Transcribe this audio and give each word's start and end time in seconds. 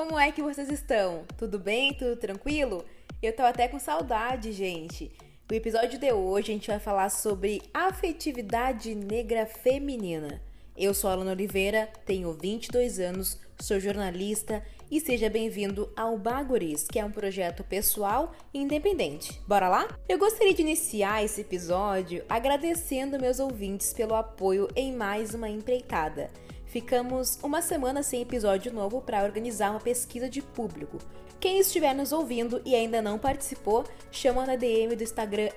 Como 0.00 0.18
é 0.18 0.32
que 0.32 0.40
vocês 0.40 0.70
estão? 0.70 1.26
Tudo 1.36 1.58
bem? 1.58 1.92
Tudo 1.92 2.16
tranquilo? 2.16 2.86
Eu 3.22 3.36
tô 3.36 3.42
até 3.42 3.68
com 3.68 3.78
saudade, 3.78 4.50
gente. 4.50 5.12
No 5.48 5.54
episódio 5.54 5.98
de 5.98 6.10
hoje 6.10 6.50
a 6.50 6.54
gente 6.54 6.68
vai 6.68 6.80
falar 6.80 7.10
sobre 7.10 7.60
afetividade 7.74 8.94
negra 8.94 9.44
feminina. 9.44 10.40
Eu 10.74 10.94
sou 10.94 11.10
a 11.10 11.12
Alana 11.12 11.32
Oliveira, 11.32 11.86
tenho 12.06 12.32
22 12.32 12.98
anos, 12.98 13.38
sou 13.60 13.78
jornalista 13.78 14.64
e 14.90 14.98
seja 15.02 15.28
bem-vindo 15.28 15.92
ao 15.94 16.16
Baguris, 16.16 16.88
que 16.90 16.98
é 16.98 17.04
um 17.04 17.12
projeto 17.12 17.62
pessoal 17.62 18.32
e 18.54 18.58
independente. 18.58 19.38
Bora 19.46 19.68
lá? 19.68 19.86
Eu 20.08 20.18
gostaria 20.18 20.54
de 20.54 20.62
iniciar 20.62 21.22
esse 21.22 21.42
episódio 21.42 22.24
agradecendo 22.26 23.20
meus 23.20 23.38
ouvintes 23.38 23.92
pelo 23.92 24.14
apoio 24.14 24.66
em 24.74 24.96
mais 24.96 25.34
uma 25.34 25.50
empreitada. 25.50 26.30
Ficamos 26.70 27.36
uma 27.42 27.60
semana 27.60 28.00
sem 28.00 28.22
episódio 28.22 28.72
novo 28.72 29.00
para 29.00 29.24
organizar 29.24 29.72
uma 29.72 29.80
pesquisa 29.80 30.30
de 30.30 30.40
público. 30.40 30.98
Quem 31.40 31.58
estiver 31.58 31.92
nos 31.92 32.12
ouvindo 32.12 32.62
e 32.64 32.76
ainda 32.76 33.02
não 33.02 33.18
participou, 33.18 33.84
chama 34.12 34.46
na 34.46 34.54
DM 34.54 34.94
do 34.94 35.02
Instagram 35.02 35.48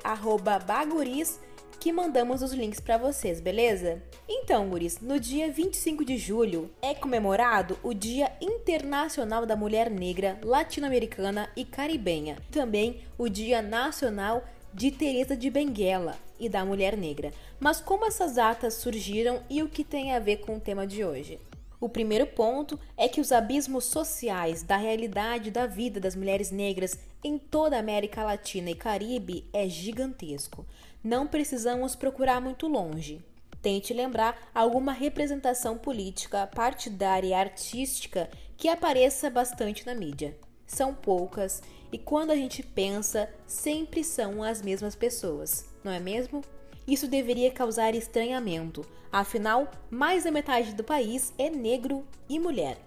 baguris 0.65 1.39
que 1.79 1.91
mandamos 1.91 2.41
os 2.41 2.51
links 2.53 2.79
para 2.79 2.97
vocês, 2.97 3.39
beleza? 3.39 4.01
Então, 4.27 4.69
guris, 4.69 5.01
no 5.01 5.19
dia 5.19 5.51
25 5.51 6.03
de 6.03 6.17
julho 6.17 6.71
é 6.81 6.95
comemorado 6.95 7.77
o 7.83 7.93
Dia 7.93 8.31
Internacional 8.41 9.45
da 9.45 9.55
Mulher 9.55 9.91
Negra, 9.91 10.39
Latino-Americana 10.41 11.47
e 11.55 11.63
Caribenha. 11.63 12.37
Também 12.49 13.01
o 13.19 13.29
Dia 13.29 13.61
Nacional 13.61 14.45
de 14.73 14.89
Teresa 14.89 15.37
de 15.37 15.49
Benguela 15.49 16.17
e 16.39 16.49
da 16.49 16.65
Mulher 16.65 16.97
Negra. 16.97 17.31
Mas 17.59 17.79
como 17.79 18.05
essas 18.05 18.35
datas 18.35 18.73
surgiram 18.73 19.41
e 19.49 19.61
o 19.61 19.69
que 19.69 19.83
tem 19.83 20.13
a 20.13 20.19
ver 20.19 20.37
com 20.37 20.57
o 20.57 20.59
tema 20.59 20.87
de 20.87 21.05
hoje? 21.05 21.39
O 21.79 21.89
primeiro 21.89 22.25
ponto 22.25 22.79
é 22.95 23.07
que 23.07 23.19
os 23.21 23.31
abismos 23.31 23.85
sociais 23.85 24.63
da 24.63 24.77
realidade 24.77 25.51
da 25.51 25.67
vida 25.67 25.99
das 25.99 26.15
mulheres 26.15 26.49
negras 26.49 26.97
em 27.23 27.37
toda 27.37 27.75
a 27.75 27.79
América 27.79 28.23
Latina 28.23 28.69
e 28.71 28.75
Caribe 28.75 29.45
é 29.53 29.67
gigantesco. 29.67 30.65
Não 31.03 31.27
precisamos 31.27 31.95
procurar 31.95 32.39
muito 32.39 32.67
longe. 32.67 33.21
Tente 33.61 33.93
lembrar 33.93 34.49
alguma 34.55 34.91
representação 34.91 35.77
política, 35.77 36.47
partidária 36.47 37.27
e 37.27 37.33
artística 37.33 38.29
que 38.57 38.69
apareça 38.69 39.29
bastante 39.29 39.85
na 39.85 39.93
mídia. 39.93 40.37
São 40.65 40.93
poucas 40.93 41.61
e 41.93 41.97
quando 41.99 42.31
a 42.31 42.35
gente 42.35 42.63
pensa, 42.63 43.29
sempre 43.45 44.03
são 44.03 44.41
as 44.41 44.63
mesmas 44.63 44.95
pessoas, 44.95 45.69
não 45.83 45.91
é 45.91 45.99
mesmo? 45.99 46.41
Isso 46.87 47.07
deveria 47.07 47.51
causar 47.51 47.93
estranhamento, 47.93 48.83
afinal, 49.11 49.69
mais 49.91 50.23
da 50.23 50.31
metade 50.31 50.73
do 50.73 50.83
país 50.83 51.31
é 51.37 51.51
negro 51.51 52.03
e 52.27 52.39
mulher. 52.39 52.79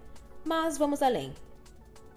Mas 0.44 0.76
vamos 0.76 1.02
além. 1.02 1.32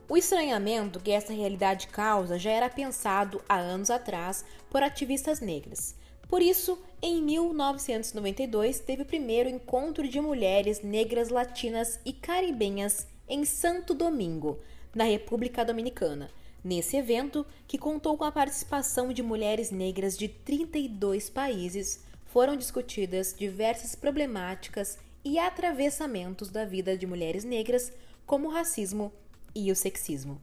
O 0.09 0.17
estranhamento 0.17 0.99
que 0.99 1.11
essa 1.11 1.31
realidade 1.31 1.89
causa 1.89 2.39
já 2.39 2.49
era 2.49 2.67
pensado 2.67 3.39
há 3.47 3.59
anos 3.59 3.91
atrás 3.91 4.43
por 4.67 4.81
ativistas 4.81 5.39
negras. 5.39 5.95
Por 6.27 6.41
isso, 6.41 6.79
em 7.03 7.21
1992, 7.21 8.79
teve 8.79 9.03
o 9.03 9.05
primeiro 9.05 9.47
encontro 9.47 10.07
de 10.07 10.19
mulheres 10.19 10.81
negras 10.81 11.29
latinas 11.29 11.99
e 12.03 12.13
caribenhas 12.13 13.07
em 13.27 13.45
Santo 13.45 13.93
Domingo, 13.93 14.59
na 14.95 15.03
República 15.03 15.63
Dominicana, 15.63 16.31
Nesse 16.63 16.97
evento, 16.97 17.45
que 17.67 17.77
contou 17.77 18.17
com 18.17 18.25
a 18.25 18.31
participação 18.31 19.13
de 19.13 19.23
mulheres 19.23 19.71
negras 19.71 20.17
de 20.17 20.27
32 20.27 21.29
países, 21.29 22.03
foram 22.25 22.55
discutidas 22.55 23.33
diversas 23.37 23.95
problemáticas 23.95 24.97
e 25.23 25.39
atravessamentos 25.39 26.49
da 26.49 26.65
vida 26.65 26.97
de 26.97 27.07
mulheres 27.07 27.43
negras, 27.43 27.91
como 28.25 28.47
o 28.47 28.51
racismo 28.51 29.11
e 29.55 29.71
o 29.71 29.75
sexismo. 29.75 30.41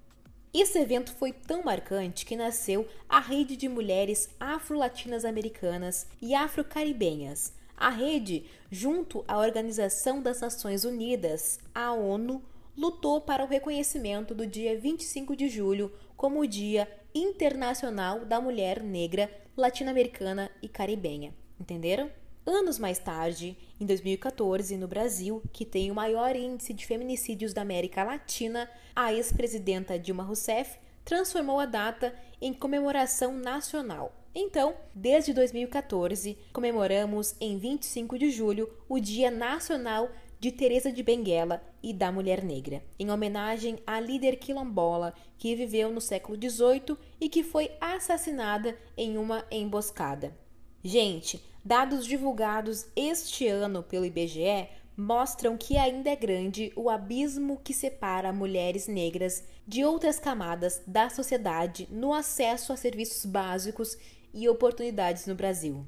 Esse 0.52 0.78
evento 0.78 1.12
foi 1.12 1.32
tão 1.32 1.62
marcante 1.62 2.24
que 2.24 2.34
nasceu 2.34 2.88
a 3.08 3.20
Rede 3.20 3.56
de 3.56 3.68
Mulheres 3.68 4.30
Afro-Latinas 4.40 5.24
Americanas 5.24 6.06
e 6.20 6.34
Afro-Caribenhas. 6.34 7.52
A 7.76 7.90
rede, 7.90 8.46
junto 8.70 9.22
à 9.28 9.36
Organização 9.36 10.22
das 10.22 10.40
Nações 10.40 10.86
Unidas, 10.86 11.60
a 11.74 11.92
ONU, 11.92 12.42
lutou 12.74 13.20
para 13.20 13.44
o 13.44 13.46
reconhecimento 13.46 14.34
do 14.34 14.46
dia 14.46 14.78
25 14.78 15.36
de 15.36 15.48
julho 15.48 15.92
como 16.16 16.40
o 16.40 16.46
Dia 16.46 16.88
Internacional 17.14 18.24
da 18.24 18.40
Mulher 18.40 18.82
Negra, 18.82 19.30
Latino-Americana 19.56 20.50
e 20.62 20.68
Caribenha. 20.68 21.34
Entenderam? 21.60 22.10
Anos 22.44 22.78
mais 22.78 22.98
tarde, 22.98 23.56
em 23.80 23.84
2014, 23.84 24.76
no 24.76 24.86
Brasil, 24.86 25.42
que 25.52 25.64
tem 25.64 25.90
o 25.90 25.94
maior 25.94 26.36
índice 26.36 26.72
de 26.72 26.86
feminicídios 26.86 27.52
da 27.52 27.62
América 27.62 28.04
Latina, 28.04 28.70
a 28.94 29.12
ex-presidenta 29.12 29.98
Dilma 29.98 30.22
Rousseff 30.22 30.78
transformou 31.04 31.58
a 31.58 31.66
data 31.66 32.14
em 32.40 32.52
comemoração 32.52 33.32
nacional. 33.36 34.12
Então, 34.34 34.76
desde 34.94 35.32
2014, 35.32 36.36
comemoramos 36.52 37.34
em 37.40 37.58
25 37.58 38.18
de 38.18 38.30
julho 38.30 38.70
o 38.88 39.00
Dia 39.00 39.30
Nacional 39.30 40.10
de 40.38 40.52
Teresa 40.52 40.92
de 40.92 41.02
Benguela 41.02 41.62
e 41.82 41.92
da 41.92 42.12
Mulher 42.12 42.44
Negra, 42.44 42.82
em 42.98 43.10
homenagem 43.10 43.78
à 43.86 43.98
líder 43.98 44.36
quilombola 44.36 45.14
que 45.38 45.54
viveu 45.54 45.90
no 45.90 46.00
século 46.00 46.36
XVIII 46.36 46.96
e 47.20 47.28
que 47.28 47.42
foi 47.42 47.70
assassinada 47.80 48.76
em 48.96 49.16
uma 49.16 49.44
emboscada. 49.50 50.36
Gente, 50.82 51.42
dados 51.64 52.06
divulgados 52.06 52.86
este 52.94 53.46
ano 53.48 53.82
pelo 53.82 54.04
IBGE 54.04 54.68
mostram 54.96 55.56
que 55.56 55.76
ainda 55.76 56.10
é 56.10 56.16
grande 56.16 56.72
o 56.74 56.88
abismo 56.88 57.60
que 57.62 57.74
separa 57.74 58.32
mulheres 58.32 58.86
negras 58.86 59.44
de 59.66 59.84
outras 59.84 60.18
camadas 60.18 60.82
da 60.86 61.10
sociedade 61.10 61.86
no 61.90 62.14
acesso 62.14 62.72
a 62.72 62.76
serviços 62.76 63.26
básicos 63.26 63.98
e 64.32 64.48
oportunidades 64.48 65.26
no 65.26 65.34
Brasil. 65.34 65.84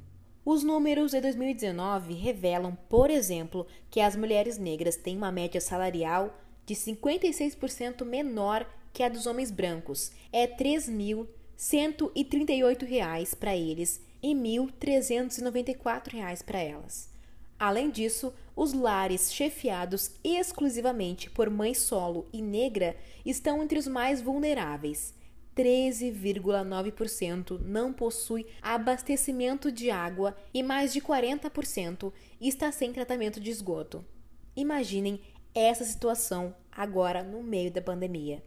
Os 0.51 0.65
números 0.65 1.11
de 1.11 1.21
2019 1.21 2.15
revelam, 2.15 2.75
por 2.89 3.11
exemplo, 3.11 3.67
que 3.91 4.01
as 4.01 4.17
mulheres 4.17 4.57
negras 4.57 4.97
têm 4.97 5.15
uma 5.15 5.31
média 5.31 5.61
salarial 5.61 6.35
de 6.65 6.75
56% 6.75 8.03
menor 8.03 8.67
que 8.91 9.03
a 9.03 9.11
dos 9.11 9.27
homens 9.27 9.51
brancos. 9.51 10.11
É 10.33 10.47
R$ 10.47 10.55
3.138 10.57 13.37
para 13.37 13.55
eles 13.55 14.01
e 14.23 14.29
R$ 14.29 14.41
1.394 14.41 16.43
para 16.43 16.61
elas. 16.61 17.11
Além 17.59 17.91
disso, 17.91 18.33
os 18.57 18.73
lares 18.73 19.31
chefiados 19.31 20.13
exclusivamente 20.25 21.29
por 21.29 21.51
mãe 21.51 21.75
solo 21.75 22.27
e 22.33 22.41
negra 22.41 22.97
estão 23.23 23.63
entre 23.63 23.79
os 23.79 23.87
mais 23.87 24.23
vulneráveis. 24.23 25.13
13,9% 25.59 27.61
não 27.61 27.93
possui 27.93 28.47
abastecimento 28.63 29.73
de 29.73 29.91
água 29.91 30.37
e 30.55 30.63
mais 30.63 30.93
de 30.93 31.01
40% 31.01 32.13
está 32.41 32.71
sem 32.71 32.93
tratamento 32.93 33.41
de 33.41 33.51
esgoto. 33.51 34.05
Imaginem 34.55 35.21
essa 35.53 35.85
situação 35.85 36.55
agora 36.71 37.25
no 37.25 37.43
meio 37.43 37.73
da 37.73 37.83
pandemia. 37.83 38.41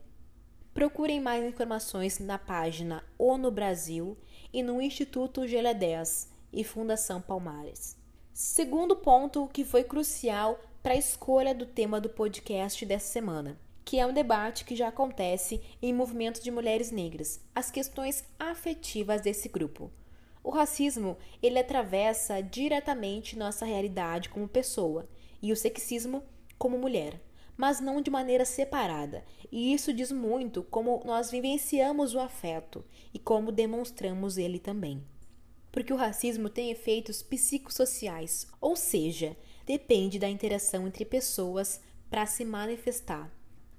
Procurem 0.74 1.20
mais 1.20 1.44
informações 1.44 2.18
na 2.20 2.40
página 2.40 3.04
ONU 3.20 3.52
Brasil 3.52 4.18
e 4.54 4.64
no 4.64 4.82
Instituto 4.82 5.42
GL10 5.42 6.30
e 6.54 6.64
Fundação 6.64 7.22
Palmares. 7.22 7.98
Segundo 8.34 8.96
ponto 8.96 9.50
que 9.50 9.66
foi 9.66 9.84
crucial 9.84 10.58
para 10.82 10.94
a 10.94 10.98
escolha 10.98 11.54
do 11.54 11.66
tema 11.66 12.00
do 12.00 12.08
podcast 12.08 12.86
dessa 12.86 13.12
semana 13.12 13.60
que 13.84 14.00
é 14.00 14.06
um 14.06 14.14
debate 14.14 14.64
que 14.66 14.76
já 14.76 14.88
acontece 14.88 15.62
em 15.82 15.94
movimentos 15.94 16.42
de 16.42 16.52
mulheres 16.52 16.92
negras, 16.92 17.42
as 17.54 17.72
questões 17.72 18.24
afetivas 18.40 19.22
desse 19.22 19.50
grupo. 19.50 19.92
O 20.44 20.50
racismo, 20.50 21.18
ele 21.42 21.60
atravessa 21.60 22.42
diretamente 22.42 23.38
nossa 23.38 23.66
realidade 23.66 24.30
como 24.30 24.48
pessoa 24.48 25.08
e 25.42 25.52
o 25.52 25.56
sexismo 25.56 26.24
como 26.58 26.78
mulher. 26.78 27.20
mas 27.62 27.80
não 27.80 28.02
de 28.02 28.10
maneira 28.10 28.44
separada. 28.44 29.24
E 29.52 29.72
isso 29.72 29.94
diz 29.94 30.12
muito 30.12 30.64
como 30.64 31.00
nós 31.06 31.30
vivenciamos 31.30 32.16
o 32.16 32.20
afeto 32.20 32.84
e 33.14 33.20
como 33.20 33.52
demonstramos 33.52 34.36
ele 34.38 34.58
também. 34.58 35.04
Porque 35.72 35.94
o 35.94 35.96
racismo 35.96 36.50
tem 36.50 36.72
efeitos 36.72 37.22
psicossociais, 37.22 38.48
ou 38.60 38.76
seja, 38.76 39.38
depende 39.64 40.18
da 40.18 40.28
interação 40.28 40.88
entre 40.88 41.06
pessoas 41.06 41.80
para 42.10 42.26
se 42.26 42.44
manifestar. 42.44 43.32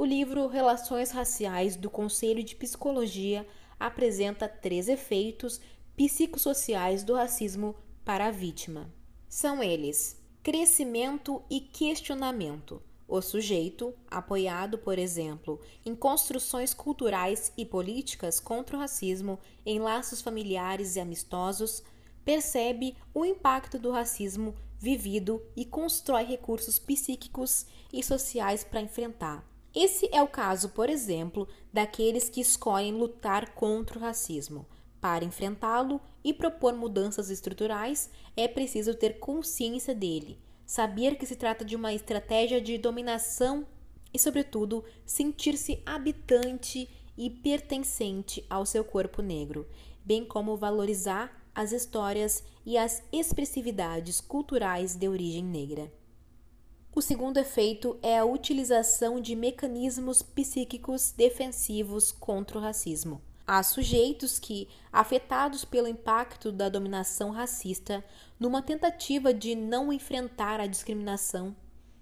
O 0.02 0.04
livro 0.04 0.49
Relações 0.49 1.12
Raciais 1.12 1.76
do 1.76 1.88
Conselho 1.88 2.43
de 2.43 2.56
Psicologia 2.56 3.46
apresenta 3.78 4.49
três 4.49 4.88
efeitos 4.88 5.60
psicossociais 5.96 7.04
do 7.04 7.14
racismo 7.14 7.76
para 8.04 8.26
a 8.26 8.31
vítima. 8.32 8.93
São 9.28 9.62
eles: 9.62 10.20
crescimento 10.43 11.40
e 11.49 11.60
questionamento. 11.60 12.82
O 13.06 13.22
sujeito, 13.22 13.94
apoiado, 14.10 14.76
por 14.76 14.99
exemplo, 14.99 15.60
em 15.87 15.94
construções 15.94 16.75
culturais 16.75 17.52
e 17.56 17.64
políticas 17.64 18.40
contra 18.40 18.76
o 18.76 18.81
racismo 18.81 19.38
em 19.64 19.78
laços 19.78 20.20
familiares 20.20 20.96
e 20.96 21.00
amistosos, 21.00 21.81
percebe 22.25 22.96
o 23.14 23.25
impacto 23.25 23.78
do 23.78 23.93
racismo 23.93 24.56
vivido 24.81 25.40
e 25.55 25.64
constrói 25.64 26.25
recursos 26.25 26.76
psíquicos 26.76 27.66
e 27.93 28.02
sociais 28.02 28.64
para 28.64 28.81
enfrentar. 28.81 29.51
Esse 29.74 30.08
é 30.12 30.22
o 30.22 30.28
caso, 30.28 30.69
por 30.69 30.90
exemplo, 30.90 31.48
daqueles 31.72 32.28
que 32.28 32.40
escolhem 32.40 32.92
lutar 32.92 33.54
contra 33.54 33.98
o 33.98 34.02
racismo. 34.02 34.66
Para 35.00 35.24
enfrentá-lo 35.24 36.00
e 36.22 36.32
propor 36.32 36.74
mudanças 36.74 37.30
estruturais, 37.30 38.10
é 38.36 38.46
preciso 38.46 38.94
ter 38.94 39.19
consciência 39.19 39.94
dele, 39.94 40.38
saber 40.66 41.16
que 41.16 41.26
se 41.26 41.36
trata 41.36 41.64
de 41.64 41.74
uma 41.74 41.92
estratégia 41.92 42.60
de 42.60 42.76
dominação 42.76 43.66
e, 44.12 44.19
sobretudo, 44.19 44.84
sentir-se 45.06 45.82
habitante 45.86 46.88
e 47.16 47.30
pertencente 47.30 48.44
ao 48.48 48.66
seu 48.66 48.84
corpo 48.84 49.22
negro, 49.22 49.66
bem 50.04 50.24
como 50.24 50.56
valorizar 50.56 51.42
as 51.54 51.72
histórias 51.72 52.44
e 52.64 52.76
as 52.76 53.02
expressividades 53.12 54.20
culturais 54.20 54.94
de 54.94 55.08
origem 55.08 55.44
negra. 55.44 55.92
O 56.94 57.00
segundo 57.00 57.38
efeito 57.38 57.98
é 58.02 58.18
a 58.18 58.24
utilização 58.26 59.18
de 59.18 59.34
mecanismos 59.34 60.20
psíquicos 60.20 61.10
defensivos 61.10 62.12
contra 62.12 62.58
o 62.58 62.60
racismo. 62.60 63.22
Há 63.46 63.62
sujeitos 63.62 64.38
que, 64.38 64.68
afetados 64.92 65.64
pelo 65.64 65.88
impacto 65.88 66.52
da 66.52 66.68
dominação 66.68 67.30
racista, 67.30 68.04
numa 68.38 68.60
tentativa 68.60 69.32
de 69.32 69.54
não 69.54 69.90
enfrentar 69.90 70.60
a 70.60 70.66
discriminação, 70.66 71.56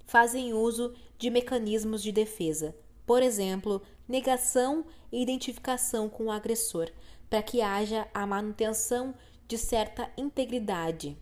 fazem 0.06 0.52
uso 0.52 0.93
de 1.16 1.31
mecanismos 1.31 2.02
de 2.02 2.10
defesa, 2.10 2.75
por 3.06 3.22
exemplo, 3.22 3.81
negação 4.08 4.84
e 5.12 5.22
identificação 5.22 6.08
com 6.08 6.25
o 6.25 6.32
agressor, 6.32 6.90
para 7.28 7.44
que 7.44 7.62
haja 7.62 8.08
a 8.12 8.26
manutenção 8.26 9.14
de 9.46 9.56
certa 9.56 10.10
integridade 10.16 11.16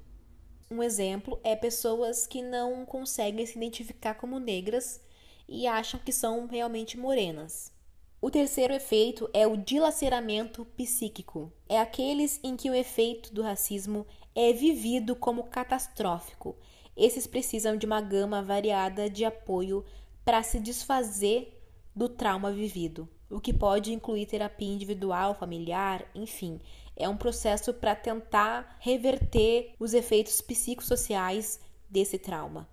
um 0.71 0.83
exemplo 0.83 1.41
é 1.43 1.57
pessoas 1.57 2.27
que 2.27 2.43
não 2.43 2.85
conseguem 2.85 3.47
se 3.47 3.57
identificar 3.57 4.15
como 4.15 4.39
negras 4.39 5.01
e 5.49 5.67
acham 5.67 5.99
que 5.99 6.13
são 6.13 6.47
realmente 6.47 6.99
morenas. 6.99 7.73
O 8.21 8.31
terceiro 8.31 8.75
efeito 8.75 9.31
é 9.33 9.47
o 9.47 9.57
dilaceramento 9.57 10.65
psíquico. 10.77 11.53
É 11.69 11.81
aqueles 11.81 12.39
em 12.43 12.57
que 12.57 12.69
o 12.69 12.75
efeito 12.75 13.33
do 13.33 13.43
racismo 13.43 14.07
é 14.35 14.53
vivido 14.53 15.17
como 15.17 15.45
catastrófico. 15.45 16.57
Esses 16.97 17.27
precisam 17.27 17.77
de 17.77 17.87
uma 17.87 18.01
gama 18.01 18.43
variada 18.43 19.09
de 19.09 19.25
apoio 19.25 19.85
para 20.25 20.43
se 20.43 20.59
desfazer 20.61 21.59
do 21.95 22.09
trauma 22.09 22.53
vivido, 22.53 23.09
o 23.31 23.41
que 23.41 23.53
pode 23.53 23.93
incluir 23.93 24.27
terapia 24.27 24.69
individual, 24.69 25.35
familiar, 25.35 26.05
enfim, 26.15 26.61
é 26.99 27.09
um 27.09 27.17
processo 27.17 27.73
para 27.73 27.95
tentar 27.95 28.77
reverter 28.81 29.73
os 29.79 29.95
efeitos 29.95 30.41
psicossociais 30.41 31.61
desse 31.89 32.19
trauma. 32.19 32.69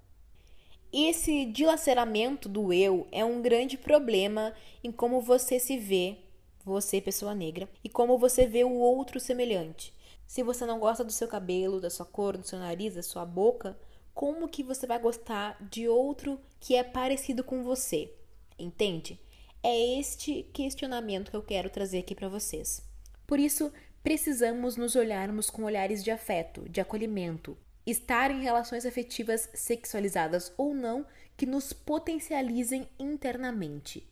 Esse 0.92 1.46
dilaceramento 1.46 2.50
do 2.50 2.74
eu 2.74 3.08
é 3.12 3.24
um 3.24 3.42
grande 3.42 3.78
problema 3.78 4.54
em 4.84 4.92
como 4.92 5.22
você 5.22 5.60
se 5.60 5.78
vê, 5.78 6.18
você, 6.64 7.00
pessoa 7.00 7.36
negra, 7.36 7.70
e 7.84 7.90
como 7.90 8.18
você 8.18 8.48
vê 8.48 8.64
o 8.64 8.74
outro 8.74 9.20
semelhante. 9.20 9.94
Se 10.26 10.42
você 10.42 10.66
não 10.66 10.80
gosta 10.80 11.04
do 11.04 11.12
seu 11.12 11.28
cabelo, 11.28 11.80
da 11.80 11.90
sua 11.90 12.06
cor, 12.06 12.36
do 12.36 12.48
seu 12.48 12.58
nariz, 12.58 12.96
da 12.96 13.04
sua 13.04 13.26
boca, 13.26 13.78
como 14.14 14.48
que 14.48 14.64
você 14.64 14.88
vai 14.88 14.98
gostar 14.98 15.58
de 15.70 15.88
outro 15.88 16.40
que 16.60 16.76
é 16.76 16.84
parecido 16.84 17.44
com 17.44 17.64
você? 17.64 18.12
Entende? 18.58 19.20
É 19.62 20.00
este 20.00 20.44
questionamento 20.54 21.30
que 21.30 21.38
eu 21.38 21.44
quero 21.44 21.70
trazer 21.70 22.00
aqui 22.00 22.16
para 22.16 22.30
vocês. 22.30 22.82
Por 23.28 23.40
isso, 23.40 23.72
precisamos 24.06 24.78
nos 24.78 24.96
olharmos 24.96 25.50
com 25.50 25.64
olhares 25.64 26.04
de 26.04 26.12
afeto, 26.12 26.70
de 26.70 26.80
acolhimento, 26.80 27.58
estar 27.88 28.30
em 28.30 28.44
relações 28.44 28.86
afetivas 28.86 29.50
sexualizadas 29.56 30.54
ou 30.60 30.76
não 30.76 31.08
que 31.36 31.48
nos 31.48 31.74
potencializem 31.74 32.88
internamente. 33.00 34.08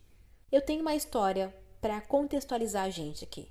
Eu 0.50 0.60
tenho 0.60 0.80
uma 0.80 0.96
história 0.96 1.54
para 1.80 2.00
contextualizar 2.00 2.86
a 2.86 2.90
gente 2.90 3.22
aqui. 3.22 3.48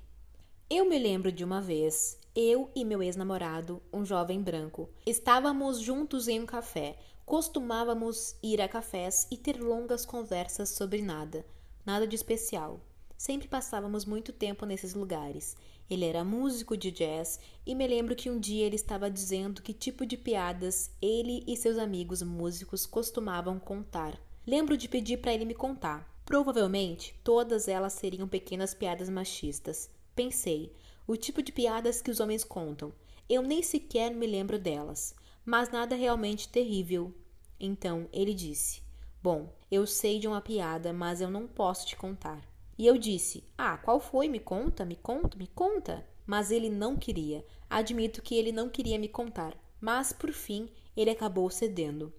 Eu 0.68 0.86
me 0.86 0.98
lembro 0.98 1.32
de 1.32 1.42
uma 1.42 1.62
vez, 1.62 2.20
eu 2.36 2.70
e 2.74 2.84
meu 2.84 3.02
ex-namorado, 3.02 3.82
um 3.90 4.04
jovem 4.04 4.42
branco, 4.42 4.90
estávamos 5.06 5.80
juntos 5.80 6.28
em 6.28 6.40
um 6.40 6.46
café. 6.46 6.98
Costumávamos 7.24 8.36
ir 8.42 8.60
a 8.60 8.68
cafés 8.68 9.26
e 9.30 9.38
ter 9.38 9.58
longas 9.58 10.04
conversas 10.04 10.68
sobre 10.68 11.00
nada, 11.00 11.42
nada 11.86 12.06
de 12.06 12.14
especial. 12.14 12.82
Sempre 13.16 13.48
passávamos 13.48 14.04
muito 14.04 14.32
tempo 14.32 14.66
nesses 14.66 14.94
lugares. 14.94 15.56
Ele 15.88 16.04
era 16.04 16.24
músico 16.24 16.76
de 16.76 16.90
jazz 16.90 17.38
e 17.66 17.74
me 17.74 17.86
lembro 17.86 18.16
que 18.16 18.30
um 18.30 18.40
dia 18.40 18.64
ele 18.64 18.76
estava 18.76 19.10
dizendo 19.10 19.62
que 19.62 19.72
tipo 19.72 20.06
de 20.06 20.16
piadas 20.16 20.90
ele 21.00 21.44
e 21.46 21.56
seus 21.56 21.78
amigos 21.78 22.22
músicos 22.22 22.86
costumavam 22.86 23.58
contar. 23.58 24.18
Lembro 24.46 24.76
de 24.76 24.88
pedir 24.88 25.18
para 25.18 25.32
ele 25.32 25.44
me 25.44 25.54
contar. 25.54 26.10
Provavelmente 26.24 27.14
todas 27.22 27.68
elas 27.68 27.92
seriam 27.92 28.26
pequenas 28.26 28.74
piadas 28.74 29.08
machistas. 29.08 29.90
Pensei, 30.14 30.72
o 31.06 31.16
tipo 31.16 31.42
de 31.42 31.52
piadas 31.52 32.00
que 32.00 32.10
os 32.10 32.18
homens 32.18 32.44
contam. 32.44 32.92
Eu 33.28 33.42
nem 33.42 33.62
sequer 33.62 34.14
me 34.14 34.26
lembro 34.26 34.58
delas, 34.58 35.14
mas 35.44 35.70
nada 35.70 35.94
realmente 35.94 36.48
terrível. 36.48 37.12
Então 37.60 38.08
ele 38.12 38.32
disse: 38.32 38.82
Bom, 39.22 39.52
eu 39.70 39.86
sei 39.86 40.18
de 40.18 40.26
uma 40.26 40.40
piada, 40.40 40.92
mas 40.92 41.20
eu 41.20 41.30
não 41.30 41.46
posso 41.46 41.86
te 41.86 41.96
contar. 41.96 42.53
E 42.76 42.86
eu 42.86 42.98
disse: 42.98 43.44
Ah, 43.56 43.76
qual 43.76 44.00
foi? 44.00 44.28
Me 44.28 44.40
conta, 44.40 44.84
me 44.84 44.96
conta, 44.96 45.36
me 45.36 45.46
conta. 45.46 46.06
Mas 46.26 46.50
ele 46.50 46.70
não 46.70 46.96
queria. 46.96 47.44
Admito 47.68 48.22
que 48.22 48.34
ele 48.34 48.50
não 48.50 48.68
queria 48.68 48.98
me 48.98 49.08
contar. 49.08 49.56
Mas, 49.80 50.12
por 50.12 50.32
fim, 50.32 50.68
ele 50.96 51.10
acabou 51.10 51.50
cedendo. 51.50 52.12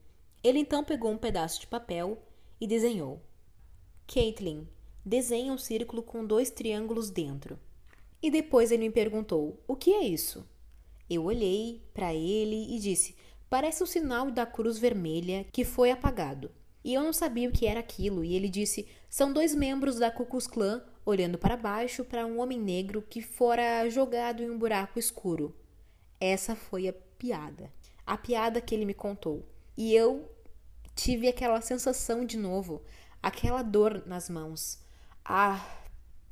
Ele 0.43 0.59
então 0.59 0.83
pegou 0.83 1.11
um 1.11 1.17
pedaço 1.17 1.59
de 1.59 1.67
papel 1.67 2.21
e 2.61 2.67
desenhou. 2.67 3.21
Caitlin, 4.07 4.67
desenha 5.03 5.51
um 5.51 5.57
círculo 5.57 6.03
com 6.03 6.25
dois 6.25 6.51
triângulos 6.51 7.09
dentro. 7.09 7.59
E 8.21 8.29
depois 8.29 8.71
ele 8.71 8.83
me 8.83 8.91
perguntou: 8.91 9.59
O 9.67 9.75
que 9.75 9.91
é 9.91 10.03
isso? 10.03 10.47
Eu 11.09 11.23
olhei 11.25 11.83
para 11.93 12.13
ele 12.13 12.75
e 12.75 12.79
disse: 12.79 13.15
Parece 13.49 13.83
o 13.83 13.87
sinal 13.87 14.31
da 14.31 14.45
cruz 14.45 14.77
vermelha 14.77 15.45
que 15.51 15.63
foi 15.63 15.91
apagado. 15.91 16.51
E 16.85 16.93
eu 16.93 17.01
não 17.01 17.11
sabia 17.11 17.49
o 17.49 17.51
que 17.51 17.65
era 17.65 17.79
aquilo, 17.79 18.23
e 18.23 18.35
ele 18.35 18.47
disse: 18.47 18.87
são 19.09 19.33
dois 19.33 19.55
membros 19.55 19.97
da 19.97 20.11
Ku 20.11 20.23
Klux 20.23 20.45
Klan 20.45 20.83
olhando 21.03 21.35
para 21.35 21.57
baixo 21.57 22.05
para 22.05 22.27
um 22.27 22.39
homem 22.39 22.59
negro 22.59 23.01
que 23.01 23.23
fora 23.23 23.89
jogado 23.89 24.43
em 24.43 24.51
um 24.51 24.59
buraco 24.59 24.99
escuro. 24.99 25.55
Essa 26.19 26.55
foi 26.55 26.87
a 26.87 26.93
piada. 27.17 27.73
A 28.05 28.15
piada 28.15 28.61
que 28.61 28.75
ele 28.75 28.85
me 28.85 28.93
contou. 28.93 29.49
E 29.75 29.95
eu 29.95 30.29
tive 30.93 31.27
aquela 31.27 31.59
sensação 31.59 32.23
de 32.23 32.37
novo, 32.37 32.83
aquela 33.23 33.63
dor 33.63 34.03
nas 34.05 34.29
mãos. 34.29 34.77
Ah, 35.23 35.65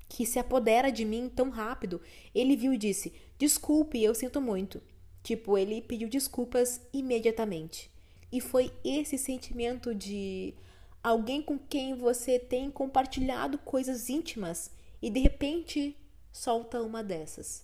que 0.08 0.24
se 0.24 0.38
apodera 0.38 0.92
de 0.92 1.04
mim 1.04 1.32
tão 1.36 1.50
rápido. 1.50 2.00
Ele 2.36 2.56
viu 2.56 2.74
e 2.74 2.78
disse: 2.78 3.12
Desculpe, 3.40 4.04
eu 4.04 4.14
sinto 4.14 4.40
muito. 4.40 4.84
Tipo, 5.24 5.58
ele 5.58 5.82
pediu 5.82 6.08
desculpas 6.08 6.80
imediatamente. 6.94 7.93
E 8.34 8.42
foi 8.42 8.74
esse 8.84 9.16
sentimento 9.16 9.94
de 9.94 10.56
alguém 11.04 11.40
com 11.40 11.56
quem 11.56 11.94
você 11.94 12.40
tem 12.40 12.72
compartilhado 12.72 13.60
coisas 13.60 14.10
íntimas 14.10 14.72
e 15.00 15.12
de 15.12 15.20
repente 15.20 15.96
solta 16.32 16.82
uma 16.82 17.04
dessas. 17.04 17.64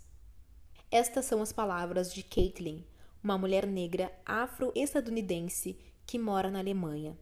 Estas 0.91 1.25
são 1.25 1.41
as 1.41 1.51
palavras 1.51 2.13
de 2.13 2.21
Caitlin, 2.21 2.85
uma 3.23 3.35
mulher 3.35 3.65
negra 3.65 4.13
afro-estadunidense 4.23 5.75
que 6.05 6.19
mora 6.19 6.51
na 6.51 6.59
Alemanha. 6.59 7.17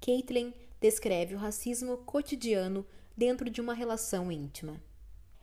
Caitlin 0.00 0.54
descreve 0.80 1.34
o 1.34 1.38
racismo 1.38 1.96
cotidiano 2.06 2.86
dentro 3.16 3.50
de 3.50 3.60
uma 3.60 3.74
relação 3.74 4.30
íntima. 4.30 4.80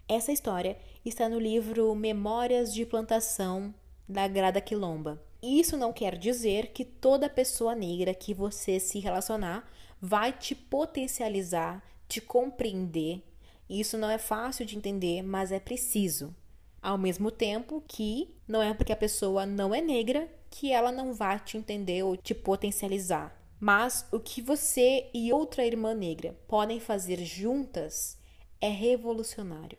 Essa 0.08 0.32
história 0.32 0.78
está 1.04 1.28
no 1.28 1.40
livro 1.40 1.94
Memórias 1.94 2.74
de 2.74 2.86
Plantação 2.86 3.76
da 4.08 4.30
Grada 4.30 4.62
Quilomba, 4.62 5.22
isso 5.42 5.76
não 5.76 5.92
quer 5.92 6.18
dizer 6.18 6.68
que 6.68 6.86
toda 6.86 7.30
pessoa 7.30 7.74
negra 7.74 8.14
que 8.14 8.34
você 8.34 8.80
se 8.80 9.00
relacionar 9.00 9.68
vai 10.00 10.32
te 10.32 10.54
potencializar, 10.54 11.84
te 12.08 12.22
compreender. 12.22 13.24
Isso 13.70 13.98
não 13.98 14.10
é 14.10 14.18
fácil 14.18 14.66
de 14.66 14.78
entender, 14.78 15.24
mas 15.24 15.52
é 15.52 15.60
preciso. 15.60 16.36
Ao 16.82 16.98
mesmo 16.98 17.32
tempo 17.32 17.84
que 17.88 18.36
não 18.48 18.62
é 18.62 18.74
porque 18.74 18.92
a 18.92 18.98
pessoa 18.98 19.46
não 19.46 19.74
é 19.74 19.82
negra 19.82 20.28
que 20.50 20.72
ela 20.72 20.92
não 20.92 21.14
vai 21.14 21.40
te 21.40 21.58
entender 21.58 22.04
ou 22.04 22.18
te 22.18 22.36
potencializar. 22.36 23.40
Mas 23.60 24.08
o 24.12 24.20
que 24.20 24.42
você 24.42 25.10
e 25.14 25.32
outra 25.32 25.66
irmã 25.66 25.94
negra 25.94 26.36
podem 26.48 26.80
fazer 26.80 27.24
juntas 27.24 28.18
é 28.60 28.70
revolucionário. 28.70 29.78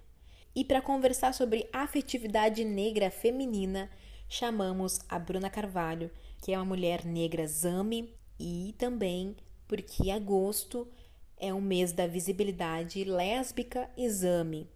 E 0.55 0.65
para 0.65 0.81
conversar 0.81 1.35
sobre 1.35 1.69
afetividade 1.73 2.65
negra 2.65 3.11
feminina, 3.11 3.91
chamamos 4.29 5.01
a 5.09 5.19
Bruna 5.19 5.51
Carvalho, 5.51 6.11
que 6.41 6.53
é 6.53 6.57
uma 6.59 6.65
mulher 6.65 7.05
negra 7.05 7.47
zame, 7.47 8.15
e 8.39 8.75
também 8.79 9.37
porque 9.69 10.11
agosto 10.11 10.89
é 11.37 11.53
o 11.53 11.61
mês 11.61 11.93
da 11.93 12.07
visibilidade 12.07 13.05
lésbica 13.05 13.91
exame. 13.97 14.69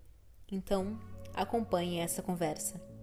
Então, 0.50 0.98
acompanhe 1.34 1.98
essa 1.98 2.22
conversa. 2.22 2.95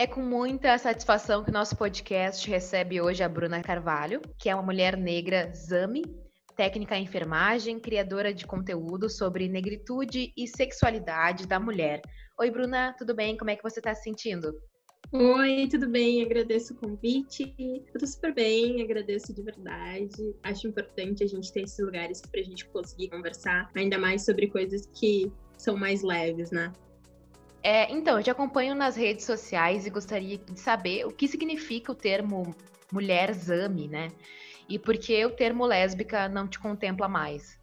É 0.00 0.06
com 0.06 0.22
muita 0.22 0.78
satisfação 0.78 1.44
que 1.44 1.50
nosso 1.50 1.76
podcast 1.76 2.48
recebe 2.48 3.02
hoje 3.02 3.22
a 3.22 3.28
Bruna 3.28 3.60
Carvalho, 3.60 4.22
que 4.38 4.48
é 4.48 4.54
uma 4.54 4.62
mulher 4.62 4.96
negra 4.96 5.52
Zami, 5.54 6.00
técnica 6.56 6.96
em 6.96 7.02
enfermagem, 7.02 7.78
criadora 7.78 8.32
de 8.32 8.46
conteúdo 8.46 9.10
sobre 9.10 9.46
negritude 9.46 10.32
e 10.34 10.48
sexualidade 10.48 11.46
da 11.46 11.60
mulher. 11.60 12.00
Oi, 12.40 12.50
Bruna, 12.50 12.94
tudo 12.96 13.14
bem? 13.14 13.36
Como 13.36 13.50
é 13.50 13.56
que 13.56 13.62
você 13.62 13.78
está 13.78 13.94
se 13.94 14.04
sentindo? 14.04 14.54
Oi, 15.12 15.68
tudo 15.70 15.86
bem? 15.86 16.22
Agradeço 16.22 16.72
o 16.72 16.76
convite. 16.78 17.54
Tô 17.92 18.06
super 18.06 18.32
bem, 18.32 18.80
agradeço 18.80 19.34
de 19.34 19.42
verdade. 19.42 20.34
Acho 20.42 20.66
importante 20.66 21.22
a 21.22 21.26
gente 21.26 21.52
ter 21.52 21.64
esses 21.64 21.78
lugares 21.78 22.22
para 22.22 22.40
a 22.40 22.44
gente 22.44 22.66
conseguir 22.70 23.10
conversar 23.10 23.70
ainda 23.76 23.98
mais 23.98 24.24
sobre 24.24 24.46
coisas 24.46 24.86
que 24.98 25.30
são 25.58 25.76
mais 25.76 26.02
leves, 26.02 26.50
né? 26.50 26.72
É, 27.62 27.92
então, 27.92 28.16
eu 28.16 28.22
te 28.22 28.30
acompanho 28.30 28.74
nas 28.74 28.96
redes 28.96 29.24
sociais 29.24 29.86
e 29.86 29.90
gostaria 29.90 30.38
de 30.38 30.58
saber 30.58 31.04
o 31.06 31.10
que 31.10 31.28
significa 31.28 31.92
o 31.92 31.94
termo 31.94 32.54
mulher 32.90 33.32
zame, 33.34 33.86
né? 33.86 34.08
E 34.68 34.78
por 34.78 34.96
que 34.96 35.24
o 35.26 35.30
termo 35.30 35.66
lésbica 35.66 36.28
não 36.28 36.48
te 36.48 36.58
contempla 36.58 37.08
mais? 37.08 37.58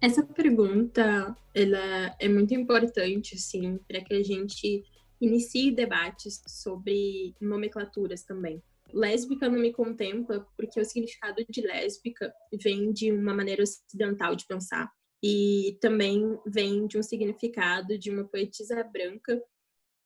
Essa 0.00 0.22
pergunta, 0.22 1.36
ela 1.54 2.16
é 2.18 2.28
muito 2.28 2.54
importante, 2.54 3.34
assim, 3.34 3.78
para 3.86 4.00
que 4.00 4.14
a 4.14 4.22
gente 4.22 4.84
inicie 5.20 5.70
debates 5.70 6.42
sobre 6.46 7.34
nomenclaturas 7.40 8.24
também. 8.24 8.60
Lésbica 8.92 9.48
não 9.48 9.58
me 9.58 9.72
contempla 9.72 10.46
porque 10.56 10.80
o 10.80 10.84
significado 10.84 11.44
de 11.48 11.60
lésbica 11.60 12.32
vem 12.60 12.92
de 12.92 13.12
uma 13.12 13.32
maneira 13.32 13.62
ocidental 13.62 14.34
de 14.34 14.46
pensar, 14.46 14.90
e 15.22 15.78
também 15.80 16.38
vem 16.46 16.86
de 16.86 16.98
um 16.98 17.02
significado 17.02 17.96
de 17.96 18.10
uma 18.10 18.24
poetisa 18.24 18.82
branca 18.82 19.42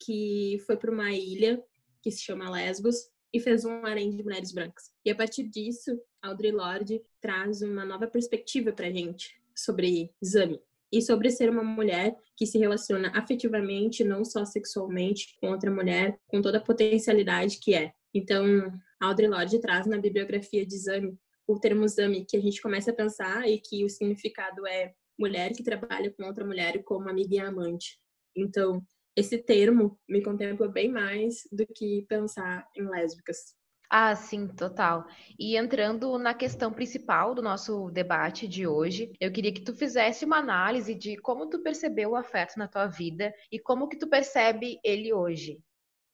que 0.02 0.62
foi 0.66 0.76
para 0.76 0.90
uma 0.90 1.12
ilha 1.12 1.62
que 2.02 2.11
se 2.11 2.23
chama 2.23 2.50
Lesbos 2.50 3.08
e 3.32 3.40
fez 3.40 3.64
um 3.64 3.85
harém 3.85 4.11
de 4.11 4.23
mulheres 4.23 4.52
brancas. 4.52 4.92
E 5.04 5.11
a 5.11 5.14
partir 5.14 5.44
disso, 5.44 5.99
Audre 6.23 6.50
Lorde 6.50 7.02
traz 7.20 7.62
uma 7.62 7.85
nova 7.85 8.06
perspectiva 8.06 8.73
para 8.73 8.87
a 8.87 8.92
gente 8.92 9.35
sobre 9.54 10.12
Zami 10.25 10.61
e 10.92 11.02
sobre 11.02 11.30
ser 11.30 11.50
uma 11.50 11.64
mulher 11.64 12.16
que 12.37 12.46
se 12.46 12.58
relaciona 12.58 13.11
afetivamente, 13.14 14.04
não 14.04 14.25
só 14.25 14.44
sexualmente, 14.44 15.37
com 15.40 15.50
outra 15.50 15.70
mulher, 15.70 16.18
com 16.28 16.40
toda 16.40 16.58
a 16.58 16.62
potencialidade 16.62 17.58
que 17.58 17.75
é. 17.75 17.92
Então, 18.14 18.73
Audre 19.00 19.26
Lorde 19.26 19.61
traz 19.61 19.87
na 19.87 19.99
bibliografia 19.99 20.64
de 20.64 20.78
Zami 20.78 21.18
o 21.46 21.58
termo 21.58 21.87
Zami 21.88 22.25
que 22.25 22.37
a 22.37 22.40
gente 22.40 22.61
começa 22.61 22.90
a 22.90 22.94
pensar 22.94 23.49
e 23.49 23.58
que 23.58 23.85
o 23.85 23.88
significado 23.88 24.66
é 24.66 24.94
mulher 25.18 25.52
que 25.52 25.62
trabalha 25.62 26.12
com 26.12 26.25
outra 26.25 26.44
mulher 26.44 26.82
como 26.85 27.08
amiga 27.08 27.35
e 27.35 27.38
amante. 27.38 27.99
Então, 28.37 28.82
esse 29.16 29.38
termo 29.38 29.99
me 30.08 30.23
contempla 30.23 30.68
bem 30.68 30.90
mais 30.90 31.49
do 31.50 31.66
que 31.66 32.04
pensar 32.08 32.68
em 32.76 32.87
lésbicas. 32.88 33.56
Ah, 33.88 34.14
sim, 34.16 34.49
total. 34.49 35.06
E 35.38 35.56
entrando 35.56 36.18
na 36.18 36.35
questão 36.35 36.73
principal 36.73 37.35
do 37.35 37.40
nosso 37.40 37.88
debate 37.90 38.49
de 38.49 38.66
hoje, 38.66 39.12
eu 39.20 39.30
queria 39.30 39.52
que 39.52 39.62
tu 39.62 39.75
fizesse 39.75 40.25
uma 40.25 40.38
análise 40.38 40.94
de 40.94 41.16
como 41.18 41.49
tu 41.49 41.62
percebeu 41.62 42.11
o 42.11 42.16
afeto 42.16 42.58
na 42.58 42.66
tua 42.66 42.87
vida 42.88 43.32
e 43.50 43.61
como 43.61 43.88
que 43.88 43.96
tu 43.96 44.08
percebe 44.08 44.80
ele 44.85 45.12
hoje. 45.12 45.61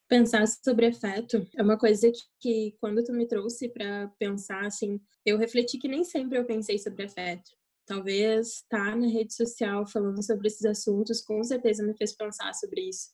Pensar 0.06 0.46
sobre 0.46 0.86
afeto 0.86 1.46
é 1.56 1.62
uma 1.62 1.78
coisa 1.78 2.10
que, 2.12 2.20
que 2.38 2.76
quando 2.78 3.02
tu 3.02 3.12
me 3.12 3.26
trouxe 3.26 3.70
para 3.70 4.08
pensar 4.18 4.66
assim, 4.66 5.00
eu 5.24 5.38
refleti 5.38 5.78
que 5.78 5.88
nem 5.88 6.04
sempre 6.04 6.38
eu 6.38 6.44
pensei 6.44 6.78
sobre 6.78 7.04
afeto. 7.04 7.50
Talvez 7.92 8.48
estar 8.48 8.92
tá 8.92 8.96
na 8.96 9.06
rede 9.06 9.34
social 9.34 9.86
falando 9.86 10.22
sobre 10.24 10.48
esses 10.48 10.64
assuntos 10.64 11.20
com 11.20 11.44
certeza 11.44 11.84
me 11.86 11.94
fez 11.94 12.16
pensar 12.16 12.54
sobre 12.54 12.88
isso. 12.88 13.10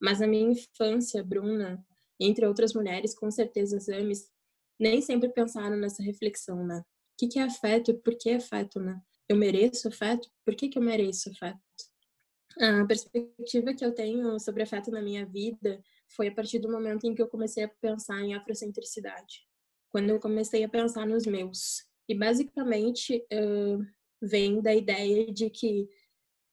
Mas 0.00 0.20
na 0.20 0.26
minha 0.26 0.50
infância, 0.50 1.22
Bruna, 1.22 1.84
entre 2.18 2.46
outras 2.46 2.72
mulheres, 2.72 3.14
com 3.14 3.30
certeza 3.30 3.78
Zames, 3.78 4.30
nem 4.80 5.02
sempre 5.02 5.28
pensaram 5.28 5.76
nessa 5.76 6.02
reflexão, 6.02 6.66
né? 6.66 6.78
O 6.78 7.16
que, 7.18 7.28
que 7.28 7.38
é 7.38 7.42
afeto 7.42 7.90
e 7.90 7.98
por 7.98 8.16
que 8.16 8.30
afeto, 8.30 8.80
né? 8.80 8.98
Eu 9.28 9.36
mereço 9.36 9.88
afeto? 9.88 10.26
Por 10.42 10.54
que, 10.54 10.70
que 10.70 10.78
eu 10.78 10.82
mereço 10.82 11.28
afeto? 11.28 11.60
A 12.58 12.86
perspectiva 12.86 13.74
que 13.74 13.84
eu 13.84 13.92
tenho 13.92 14.40
sobre 14.40 14.62
afeto 14.62 14.90
na 14.90 15.02
minha 15.02 15.26
vida 15.26 15.82
foi 16.16 16.28
a 16.28 16.34
partir 16.34 16.60
do 16.60 16.72
momento 16.72 17.04
em 17.04 17.14
que 17.14 17.20
eu 17.20 17.28
comecei 17.28 17.64
a 17.64 17.68
pensar 17.68 18.22
em 18.22 18.34
afrocentricidade. 18.34 19.46
Quando 19.90 20.08
eu 20.08 20.18
comecei 20.18 20.64
a 20.64 20.68
pensar 20.68 21.06
nos 21.06 21.26
meus. 21.26 21.84
E 22.08 22.14
basicamente, 22.14 23.22
vem 24.24 24.60
da 24.60 24.74
ideia 24.74 25.32
de 25.32 25.50
que 25.50 25.88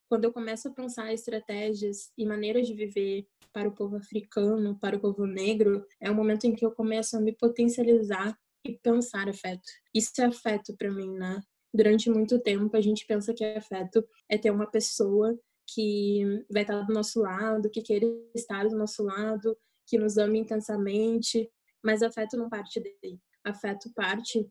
quando 0.09 0.25
eu 0.25 0.33
começo 0.33 0.67
a 0.67 0.71
pensar 0.71 1.13
estratégias 1.13 2.11
e 2.17 2.25
maneiras 2.25 2.67
de 2.67 2.73
viver 2.73 3.25
para 3.53 3.69
o 3.69 3.71
povo 3.71 3.95
africano, 3.95 4.77
para 4.77 4.97
o 4.97 4.99
povo 4.99 5.25
negro, 5.25 5.85
é 5.99 6.11
o 6.11 6.15
momento 6.15 6.45
em 6.45 6.53
que 6.53 6.65
eu 6.65 6.71
começo 6.71 7.15
a 7.15 7.21
me 7.21 7.33
potencializar 7.33 8.37
e 8.65 8.77
pensar 8.77 9.29
afeto. 9.29 9.63
Isso 9.93 10.11
é 10.19 10.25
afeto 10.25 10.75
para 10.77 10.91
mim, 10.91 11.11
né? 11.17 11.41
Durante 11.73 12.09
muito 12.09 12.39
tempo 12.39 12.75
a 12.75 12.81
gente 12.81 13.05
pensa 13.05 13.33
que 13.33 13.43
afeto 13.43 14.05
é 14.29 14.37
ter 14.37 14.51
uma 14.51 14.69
pessoa 14.69 15.37
que 15.73 16.45
vai 16.51 16.63
estar 16.63 16.81
do 16.81 16.93
nosso 16.93 17.21
lado, 17.21 17.69
que 17.69 17.81
queira 17.81 18.05
estar 18.35 18.67
do 18.67 18.77
nosso 18.77 19.03
lado, 19.03 19.57
que 19.87 19.97
nos 19.97 20.17
ama 20.17 20.37
intensamente, 20.37 21.49
mas 21.83 22.03
afeto 22.03 22.35
não 22.35 22.49
parte 22.49 22.79
dele. 22.79 23.19
Afeto 23.43 23.91
parte 23.93 24.45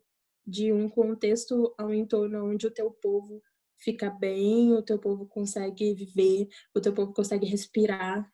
de 0.46 0.72
um 0.72 0.88
contexto 0.88 1.74
ao 1.78 1.92
entorno 1.92 2.44
onde 2.50 2.66
o 2.66 2.70
teu 2.70 2.90
povo 2.90 3.42
fica 3.78 4.10
bem, 4.10 4.72
o 4.72 4.82
teu 4.82 4.98
povo 4.98 5.26
consegue 5.26 5.94
viver, 5.94 6.48
o 6.74 6.80
teu 6.80 6.92
povo 6.92 7.12
consegue 7.12 7.46
respirar, 7.46 8.30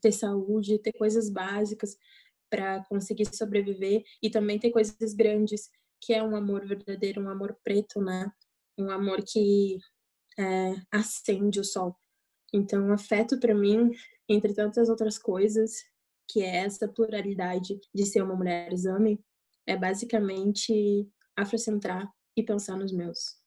ter 0.00 0.12
saúde, 0.12 0.78
ter 0.78 0.92
coisas 0.92 1.30
básicas 1.30 1.96
para 2.50 2.84
conseguir 2.84 3.26
sobreviver 3.34 4.02
e 4.22 4.28
também 4.28 4.58
ter 4.58 4.70
coisas 4.70 5.14
grandes, 5.14 5.70
que 6.00 6.12
é 6.12 6.22
um 6.22 6.36
amor 6.36 6.66
verdadeiro, 6.66 7.22
um 7.22 7.30
amor 7.30 7.56
preto, 7.64 8.00
né? 8.02 8.30
Um 8.78 8.90
amor 8.90 9.22
que 9.22 9.78
é, 10.38 10.74
acende 10.90 11.60
o 11.60 11.64
sol. 11.64 11.96
Então, 12.52 12.92
afeto 12.92 13.40
para 13.40 13.54
mim, 13.54 13.90
entre 14.28 14.52
tantas 14.52 14.90
outras 14.90 15.16
coisas, 15.18 15.76
que 16.28 16.42
é 16.42 16.56
essa 16.56 16.86
pluralidade 16.86 17.80
de 17.94 18.04
ser 18.04 18.22
uma 18.22 18.36
mulher 18.36 18.70
exame, 18.72 19.18
é 19.66 19.76
basicamente 19.76 21.08
afrocentrar 21.36 22.10
e 22.36 22.42
pensar 22.42 22.76
nos 22.76 22.92
meus. 22.92 23.40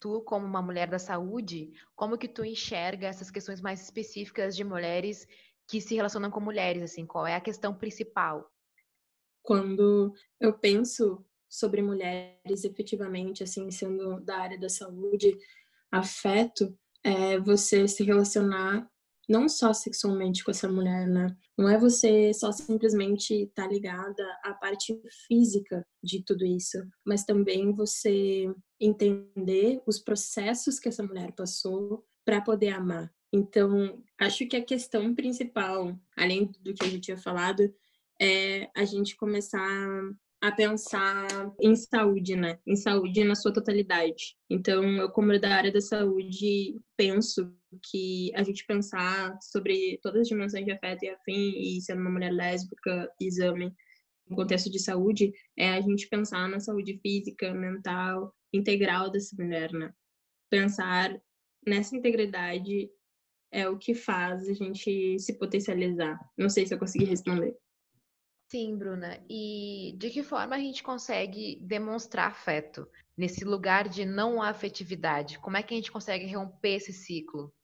Tu, 0.00 0.20
como 0.22 0.46
uma 0.46 0.62
mulher 0.62 0.88
da 0.88 0.98
saúde, 0.98 1.72
como 1.96 2.16
que 2.16 2.28
tu 2.28 2.44
enxerga 2.44 3.08
essas 3.08 3.30
questões 3.30 3.60
mais 3.60 3.82
específicas 3.82 4.54
de 4.54 4.62
mulheres 4.62 5.26
que 5.68 5.80
se 5.80 5.94
relacionam 5.94 6.30
com 6.30 6.40
mulheres, 6.40 6.82
assim, 6.82 7.04
qual 7.04 7.26
é 7.26 7.34
a 7.34 7.40
questão 7.40 7.74
principal? 7.74 8.50
Quando 9.42 10.14
eu 10.40 10.56
penso 10.56 11.24
sobre 11.48 11.82
mulheres 11.82 12.64
efetivamente, 12.64 13.42
assim, 13.42 13.70
sendo 13.70 14.20
da 14.20 14.38
área 14.38 14.58
da 14.58 14.68
saúde, 14.68 15.36
afeto 15.90 16.76
é 17.02 17.38
você 17.38 17.88
se 17.88 18.04
relacionar 18.04 18.88
não 19.28 19.48
só 19.48 19.72
sexualmente 19.72 20.42
com 20.42 20.50
essa 20.50 20.68
mulher, 20.68 21.06
né? 21.06 21.36
Não 21.56 21.68
é 21.68 21.78
você 21.78 22.32
só 22.32 22.50
simplesmente 22.50 23.34
estar 23.34 23.64
tá 23.64 23.68
ligada 23.68 24.24
à 24.42 24.54
parte 24.54 24.98
física 25.26 25.86
de 26.02 26.24
tudo 26.24 26.46
isso, 26.46 26.78
mas 27.04 27.24
também 27.24 27.72
você 27.74 28.46
entender 28.80 29.82
os 29.86 29.98
processos 29.98 30.78
que 30.78 30.88
essa 30.88 31.02
mulher 31.02 31.32
passou 31.32 32.04
para 32.24 32.40
poder 32.40 32.70
amar. 32.70 33.12
Então, 33.32 34.02
acho 34.18 34.46
que 34.46 34.56
a 34.56 34.64
questão 34.64 35.14
principal, 35.14 35.98
além 36.16 36.50
do 36.60 36.72
que 36.72 36.84
a 36.84 36.88
gente 36.88 37.02
tinha 37.02 37.18
falado, 37.18 37.74
é 38.20 38.70
a 38.74 38.84
gente 38.84 39.16
começar 39.16 39.60
a 40.40 40.52
pensar 40.52 41.26
em 41.60 41.74
saúde, 41.74 42.36
né? 42.36 42.58
Em 42.66 42.76
saúde 42.76 43.24
na 43.24 43.34
sua 43.34 43.52
totalidade. 43.52 44.36
Então, 44.48 44.84
eu, 44.96 45.10
como 45.10 45.38
da 45.38 45.54
área 45.54 45.72
da 45.72 45.80
saúde, 45.80 46.80
penso 46.96 47.52
que 47.90 48.30
a 48.34 48.42
gente 48.42 48.64
pensar 48.66 49.36
sobre 49.42 49.98
todas 50.02 50.22
as 50.22 50.28
dimensões 50.28 50.64
de 50.64 50.72
afeto 50.72 51.04
e 51.04 51.08
afim, 51.08 51.52
e 51.56 51.80
sendo 51.80 52.00
uma 52.00 52.10
mulher 52.10 52.32
lésbica, 52.32 53.10
exame, 53.20 53.74
no 54.28 54.36
contexto 54.36 54.70
de 54.70 54.78
saúde, 54.78 55.32
é 55.56 55.70
a 55.70 55.80
gente 55.80 56.08
pensar 56.08 56.48
na 56.48 56.60
saúde 56.60 56.98
física, 57.02 57.52
mental, 57.52 58.32
integral 58.52 59.10
dessa 59.10 59.34
mulher, 59.36 59.72
né? 59.72 59.92
Pensar 60.50 61.20
nessa 61.66 61.96
integridade 61.96 62.90
é 63.50 63.68
o 63.68 63.78
que 63.78 63.94
faz 63.94 64.48
a 64.48 64.52
gente 64.52 65.18
se 65.18 65.38
potencializar. 65.38 66.18
Não 66.36 66.48
sei 66.48 66.66
se 66.66 66.74
eu 66.74 66.78
consegui 66.78 67.04
responder. 67.04 67.56
Sim, 68.50 68.76
Bruna. 68.78 69.22
E 69.28 69.94
de 69.98 70.08
que 70.08 70.22
forma 70.22 70.56
a 70.56 70.58
gente 70.58 70.82
consegue 70.82 71.56
demonstrar 71.60 72.30
afeto 72.30 72.88
nesse 73.16 73.44
lugar 73.44 73.88
de 73.88 74.06
não 74.06 74.42
afetividade? 74.42 75.38
Como 75.38 75.56
é 75.56 75.62
que 75.62 75.74
a 75.74 75.76
gente 75.76 75.92
consegue 75.92 76.32
romper 76.34 76.76
esse 76.76 76.92
ciclo? 76.92 77.54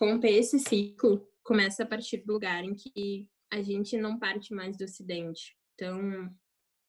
Romper 0.00 0.32
esse 0.32 0.58
ciclo 0.58 1.24
começa 1.44 1.84
a 1.84 1.86
partir 1.86 2.18
do 2.24 2.32
lugar 2.32 2.64
em 2.64 2.74
que 2.74 3.28
a 3.52 3.62
gente 3.62 3.96
não 3.96 4.18
parte 4.18 4.52
mais 4.52 4.76
do 4.76 4.84
Ocidente. 4.84 5.56
Então, 5.74 6.28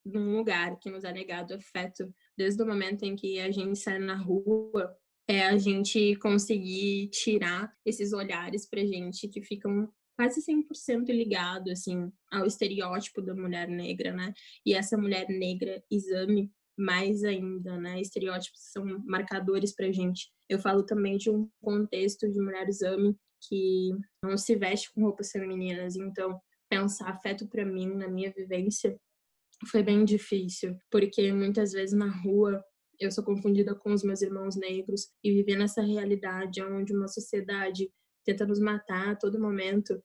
num 0.04 0.38
lugar 0.38 0.80
que 0.80 0.90
nos 0.90 1.04
é 1.04 1.14
negado 1.14 1.54
afeto, 1.54 2.12
desde 2.36 2.64
o 2.64 2.66
momento 2.66 3.04
em 3.04 3.16
que 3.16 3.40
a 3.40 3.52
gente 3.52 3.78
sai 3.78 4.00
na 4.00 4.16
rua, 4.16 4.98
é 5.28 5.46
a 5.46 5.58
gente 5.58 6.16
conseguir 6.16 7.10
tirar 7.10 7.72
esses 7.86 8.12
olhares 8.12 8.68
pra 8.68 8.84
gente 8.84 9.28
que 9.28 9.42
ficam 9.42 9.92
quase 10.18 10.42
100% 10.42 11.08
ligado 11.10 11.72
assim 11.72 12.12
ao 12.32 12.46
estereótipo 12.46 13.22
da 13.22 13.34
mulher 13.34 13.68
negra, 13.68 14.14
né? 14.14 14.34
E 14.66 14.74
essa 14.74 14.98
mulher 14.98 15.28
negra 15.30 15.84
exame 15.90 16.52
mais 16.78 17.24
ainda, 17.24 17.78
né? 17.78 18.00
Estereótipos 18.00 18.60
são 18.72 18.86
marcadores 19.06 19.74
pra 19.74 19.92
gente. 19.92 20.32
Eu 20.50 20.60
falo 20.60 20.84
também 20.84 21.18
de 21.18 21.30
um 21.30 21.50
contexto 21.62 22.30
de 22.30 22.40
mulher 22.40 22.68
exame 22.68 23.16
que 23.48 23.92
não 24.24 24.38
se 24.38 24.56
veste 24.56 24.92
com 24.94 25.02
roupas 25.02 25.32
femininas, 25.32 25.96
então 25.96 26.40
pensar 26.70 27.10
afeto 27.10 27.48
para 27.48 27.66
mim 27.66 27.88
na 27.96 28.08
minha 28.08 28.32
vivência 28.32 28.98
foi 29.68 29.84
bem 29.84 30.06
difícil, 30.06 30.78
porque 30.90 31.32
muitas 31.32 31.72
vezes 31.72 31.94
na 31.94 32.10
rua 32.10 32.64
eu 33.00 33.12
sou 33.12 33.24
confundida 33.24 33.76
com 33.76 33.94
os 33.94 34.04
meus 34.04 34.22
irmãos 34.22 34.56
negros 34.56 35.08
e 35.24 35.32
viver 35.32 35.58
nessa 35.58 35.82
realidade 35.82 36.62
onde 36.62 36.96
uma 36.96 37.08
sociedade 37.08 37.92
tenta 38.24 38.46
nos 38.46 38.60
matar 38.60 39.10
a 39.10 39.16
todo 39.16 39.40
momento 39.40 40.02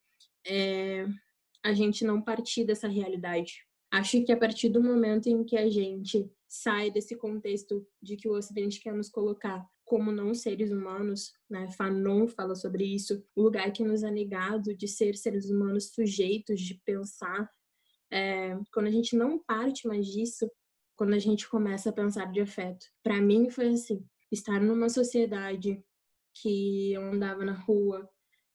é, 0.47 1.07
a 1.65 1.73
gente 1.73 2.05
não 2.05 2.23
partir 2.23 2.65
dessa 2.65 2.89
realidade. 2.89 3.65
Acho 3.91 4.23
que 4.25 4.33
a 4.33 4.37
partir 4.37 4.69
do 4.69 4.83
momento 4.83 5.29
em 5.29 5.45
que 5.45 5.57
a 5.57 5.69
gente 5.69 6.31
sai 6.49 6.91
desse 6.91 7.17
contexto 7.17 7.87
de 8.01 8.17
que 8.17 8.29
o 8.29 8.33
Ocidente 8.33 8.81
quer 8.81 8.95
nos 8.95 9.09
colocar 9.09 9.67
como 9.85 10.11
não 10.11 10.35
seres 10.35 10.73
humanos, 10.73 11.33
né? 11.49 11.71
Fanon 11.71 12.27
fala 12.27 12.57
sobre 12.57 12.85
isso, 12.85 13.25
o 13.35 13.43
lugar 13.43 13.73
que 13.73 13.85
nos 13.85 14.03
é 14.03 14.11
negado 14.11 14.75
de 14.75 14.89
ser 14.89 15.17
seres 15.17 15.49
humanos 15.49 15.93
sujeitos 15.95 16.61
de 16.61 16.75
pensar. 16.85 17.49
É, 18.11 18.59
quando 18.73 18.87
a 18.87 18.91
gente 18.91 19.17
não 19.17 19.39
parte 19.39 19.87
mais 19.87 20.07
disso, 20.07 20.51
quando 20.97 21.15
a 21.15 21.19
gente 21.19 21.49
começa 21.49 21.91
a 21.91 21.93
pensar 21.93 22.31
de 22.33 22.41
afeto. 22.41 22.87
Para 23.03 23.21
mim 23.21 23.49
foi 23.49 23.69
assim, 23.69 24.05
estar 24.31 24.61
numa 24.61 24.89
sociedade 24.89 25.83
que 26.41 26.93
eu 26.93 27.03
andava 27.03 27.45
na 27.45 27.53
rua, 27.53 28.09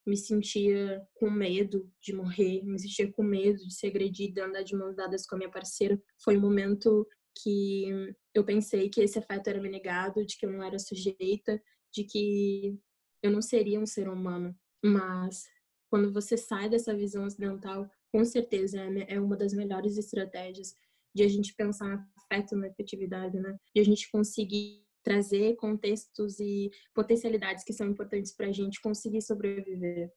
me 0.05 0.17
sentia 0.17 1.01
com 1.13 1.29
medo 1.29 1.89
de 2.01 2.13
morrer, 2.13 2.63
me 2.63 2.79
sentia 2.79 3.11
com 3.11 3.23
medo 3.23 3.57
de 3.67 3.73
ser 3.73 3.87
agredida, 3.87 4.45
andar 4.45 4.63
de 4.63 4.75
mãos 4.75 4.95
dadas 4.95 5.25
com 5.25 5.35
a 5.35 5.37
minha 5.37 5.51
parceira. 5.51 6.01
Foi 6.23 6.37
um 6.37 6.41
momento 6.41 7.07
que 7.41 8.13
eu 8.33 8.43
pensei 8.43 8.89
que 8.89 9.01
esse 9.01 9.19
afeto 9.19 9.47
era 9.47 9.61
me 9.61 9.69
negado, 9.69 10.25
de 10.25 10.37
que 10.37 10.45
eu 10.45 10.51
não 10.51 10.63
era 10.63 10.79
sujeita, 10.79 11.61
de 11.93 12.03
que 12.03 12.77
eu 13.21 13.31
não 13.31 13.41
seria 13.41 13.79
um 13.79 13.85
ser 13.85 14.09
humano. 14.09 14.55
Mas 14.83 15.47
quando 15.89 16.11
você 16.11 16.35
sai 16.35 16.69
dessa 16.69 16.95
visão 16.95 17.25
ocidental, 17.25 17.89
com 18.11 18.25
certeza 18.25 18.79
é, 18.79 19.15
é 19.15 19.19
uma 19.19 19.37
das 19.37 19.53
melhores 19.53 19.97
estratégias 19.97 20.73
de 21.13 21.23
a 21.23 21.27
gente 21.27 21.53
pensar 21.55 22.05
afeto 22.17 22.55
na 22.55 22.67
efetividade, 22.67 23.39
né? 23.39 23.57
De 23.75 23.81
a 23.81 23.85
gente 23.85 24.09
conseguir 24.09 24.83
trazer 25.03 25.55
contextos 25.55 26.39
e 26.39 26.69
potencialidades 26.93 27.63
que 27.63 27.73
são 27.73 27.87
importantes 27.87 28.33
para 28.33 28.47
a 28.47 28.51
gente 28.51 28.81
conseguir 28.81 29.21
sobreviver. 29.21 30.11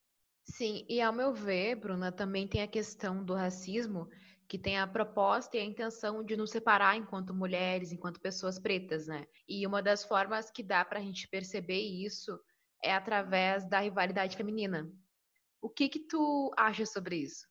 Sim, 0.47 0.85
e 0.89 1.01
ao 1.01 1.13
meu 1.13 1.33
ver, 1.33 1.77
Bruna, 1.77 2.13
também 2.13 2.47
tem 2.47 2.63
a 2.63 2.69
questão 2.69 3.25
do 3.25 3.35
racismo, 3.35 4.09
que 4.47 4.59
tem 4.59 4.79
a 4.79 4.87
proposta 4.87 5.57
e 5.57 5.61
a 5.61 5.65
intenção 5.65 6.23
de 6.23 6.37
nos 6.37 6.51
separar 6.51 6.97
enquanto 6.97 7.35
mulheres, 7.35 7.93
enquanto 7.93 8.21
pessoas 8.21 8.59
pretas, 8.59 9.07
né? 9.07 9.27
E 9.49 9.67
uma 9.67 9.83
das 9.83 10.05
formas 10.05 10.51
que 10.51 10.63
dá 10.63 10.85
para 10.85 10.99
a 10.99 11.03
gente 11.03 11.27
perceber 11.29 11.81
isso 11.81 12.39
é 12.83 12.93
através 12.93 13.67
da 13.69 13.81
rivalidade 13.81 14.37
feminina. 14.37 14.91
O 15.63 15.71
que 15.71 15.89
que 15.89 16.01
tu 16.01 16.53
acha 16.59 16.85
sobre 16.85 17.17
isso? 17.17 17.47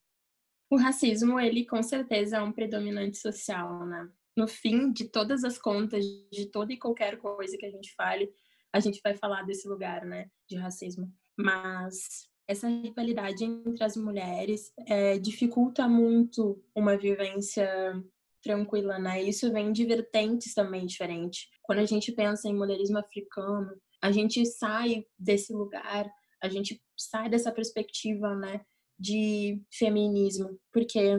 O 0.69 0.77
racismo, 0.77 1.39
ele 1.39 1.65
com 1.65 1.81
certeza 1.81 2.37
é 2.37 2.41
um 2.41 2.51
predominante 2.51 3.17
social, 3.17 3.85
né? 3.87 4.07
No 4.35 4.47
fim 4.47 4.91
de 4.91 5.09
todas 5.09 5.43
as 5.43 5.57
contas, 5.57 6.03
de 6.31 6.47
toda 6.47 6.73
e 6.73 6.77
qualquer 6.77 7.17
coisa 7.17 7.57
que 7.57 7.65
a 7.65 7.71
gente 7.71 7.93
fale, 7.95 8.29
a 8.71 8.79
gente 8.79 8.99
vai 9.03 9.15
falar 9.15 9.43
desse 9.43 9.67
lugar, 9.67 10.05
né, 10.05 10.29
de 10.49 10.57
racismo. 10.57 11.11
Mas 11.37 12.27
essa 12.47 12.67
rivalidade 12.67 13.43
entre 13.43 13.83
as 13.83 13.95
mulheres 13.95 14.71
é, 14.87 15.17
dificulta 15.17 15.87
muito 15.87 16.61
uma 16.75 16.97
vivência 16.97 17.69
tranquila, 18.41 18.99
né? 18.99 19.23
Isso 19.23 19.51
vem 19.51 19.71
de 19.71 19.85
vertentes 19.85 20.53
também 20.53 20.85
diferentes. 20.85 21.47
Quando 21.61 21.79
a 21.79 21.85
gente 21.85 22.11
pensa 22.11 22.49
em 22.49 22.55
mulherismo 22.55 22.97
africano, 22.97 23.71
a 24.01 24.11
gente 24.11 24.45
sai 24.45 25.05
desse 25.17 25.53
lugar, 25.53 26.11
a 26.41 26.49
gente 26.49 26.81
sai 26.97 27.29
dessa 27.29 27.51
perspectiva, 27.53 28.35
né, 28.35 28.61
de 28.99 29.61
feminismo, 29.71 30.59
porque 30.73 31.17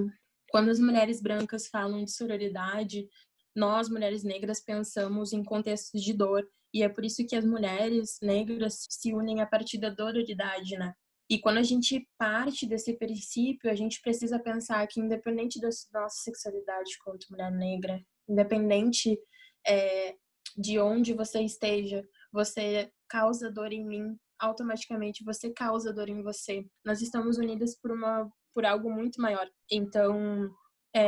quando 0.55 0.69
as 0.69 0.79
mulheres 0.79 1.21
brancas 1.21 1.67
falam 1.67 2.05
de 2.05 2.13
sororidade, 2.13 3.09
nós, 3.57 3.89
mulheres 3.89 4.23
negras, 4.23 4.61
pensamos 4.61 5.33
em 5.33 5.43
contextos 5.43 6.01
de 6.01 6.13
dor. 6.13 6.49
E 6.73 6.85
é 6.85 6.89
por 6.89 7.05
isso 7.05 7.27
que 7.27 7.35
as 7.35 7.45
mulheres 7.45 8.21
negras 8.23 8.87
se 8.89 9.13
unem 9.13 9.41
a 9.41 9.47
partir 9.47 9.79
da 9.79 9.91
dororidade, 9.91 10.79
né? 10.79 10.95
E 11.29 11.41
quando 11.41 11.59
a 11.59 11.63
gente 11.65 12.09
parte 12.17 12.69
desse 12.69 12.93
princípio, 12.93 13.69
a 13.69 13.75
gente 13.75 14.01
precisa 14.01 14.39
pensar 14.39 14.87
que, 14.87 15.01
independente 15.01 15.61
da 15.61 15.71
nossa 15.93 16.23
sexualidade 16.23 16.99
quanto 17.03 17.27
mulher 17.33 17.51
negra, 17.51 18.01
independente 18.29 19.19
é, 19.67 20.15
de 20.57 20.79
onde 20.79 21.15
você 21.15 21.41
esteja, 21.41 22.07
você 22.33 22.93
causa 23.09 23.51
dor 23.51 23.73
em 23.73 23.85
mim, 23.85 24.17
automaticamente 24.39 25.25
você 25.25 25.51
causa 25.51 25.93
dor 25.93 26.09
em 26.09 26.23
você. 26.23 26.65
Nós 26.85 27.03
estamos 27.03 27.39
unidas 27.39 27.75
por 27.75 27.91
uma 27.91 28.31
por 28.55 28.65
algo 28.65 28.91
muito 28.91 29.21
maior. 29.21 29.51
Então, 29.71 30.51
é 30.95 31.07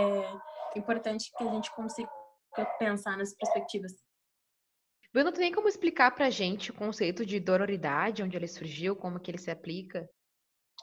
importante 0.77 1.31
que 1.37 1.45
a 1.45 1.53
gente 1.53 1.75
consiga 1.75 2.11
pensar 2.79 3.17
nas 3.17 3.35
perspectivas. 3.35 3.93
Bruno, 5.13 5.33
tem 5.33 5.53
como 5.53 5.69
explicar 5.69 6.11
pra 6.11 6.29
gente 6.29 6.71
o 6.71 6.75
conceito 6.75 7.25
de 7.25 7.41
dororidade, 7.41 8.23
onde 8.23 8.37
ele 8.37 8.49
surgiu, 8.49 8.95
como 8.95 9.21
que 9.21 9.31
ele 9.31 9.39
se 9.39 9.51
aplica? 9.51 10.07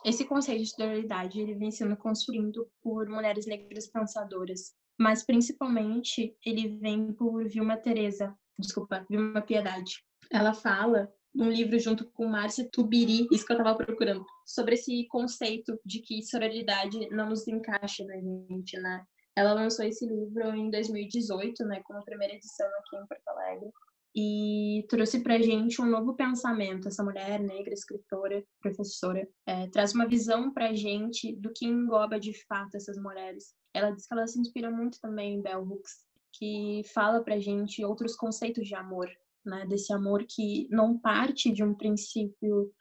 Esse 0.04 0.24
conceito 0.24 0.64
de 0.64 0.76
dororidade, 0.76 1.40
ele 1.40 1.54
vem 1.54 1.70
sendo 1.70 1.96
construído 1.96 2.68
por 2.82 3.08
mulheres 3.08 3.46
negras 3.46 3.86
pensadoras, 3.86 4.74
mas 4.98 5.24
principalmente 5.24 6.36
ele 6.44 6.78
vem 6.78 7.12
por 7.12 7.48
Vilma 7.48 7.76
Teresa, 7.76 8.36
desculpa, 8.58 9.06
Vilma 9.08 9.40
Piedade. 9.40 10.04
Ela 10.30 10.52
fala 10.52 11.12
num 11.34 11.50
livro 11.50 11.78
junto 11.78 12.04
com 12.12 12.26
Márcia 12.26 12.68
Tubiri, 12.70 13.26
isso 13.32 13.44
que 13.44 13.52
eu 13.52 13.58
estava 13.58 13.76
procurando, 13.76 14.24
sobre 14.46 14.74
esse 14.74 15.06
conceito 15.08 15.78
de 15.84 16.00
que 16.00 16.22
sororidade 16.22 17.08
não 17.10 17.30
nos 17.30 17.46
encaixa 17.48 18.04
na 18.04 18.14
gente, 18.14 18.78
né? 18.78 19.04
Ela 19.36 19.52
lançou 19.52 19.84
esse 19.84 20.06
livro 20.06 20.54
em 20.54 20.70
2018, 20.70 21.64
né, 21.64 21.82
como 21.84 21.98
a 21.98 22.04
primeira 22.04 22.34
edição 22.34 22.68
aqui 22.68 22.96
em 22.96 23.06
Porto 23.06 23.28
Alegre, 23.28 23.68
e 24.16 24.86
trouxe 24.88 25.20
para 25.24 25.42
gente 25.42 25.82
um 25.82 25.86
novo 25.86 26.14
pensamento. 26.14 26.86
Essa 26.86 27.02
mulher 27.02 27.40
negra, 27.40 27.74
escritora, 27.74 28.44
professora, 28.60 29.26
é, 29.44 29.66
traz 29.70 29.92
uma 29.92 30.06
visão 30.06 30.52
para 30.52 30.72
gente 30.72 31.34
do 31.34 31.52
que 31.52 31.66
engloba 31.66 32.20
de 32.20 32.32
fato 32.46 32.76
essas 32.76 32.96
mulheres. 32.96 33.54
Ela 33.74 33.90
diz 33.90 34.06
que 34.06 34.14
ela 34.14 34.26
se 34.28 34.38
inspira 34.38 34.70
muito 34.70 35.00
também 35.00 35.34
em 35.34 35.42
Bell 35.42 35.62
Hooks, 35.62 36.04
que 36.32 36.82
fala 36.94 37.24
para 37.24 37.40
gente 37.40 37.84
outros 37.84 38.14
conceitos 38.14 38.68
de 38.68 38.74
amor, 38.76 39.10
né, 39.44 39.66
desse 39.66 39.92
amor 39.92 40.24
que 40.28 40.68
não 40.70 40.98
parte 40.98 41.52
de 41.52 41.62
um 41.62 41.74
princípio 41.74 42.72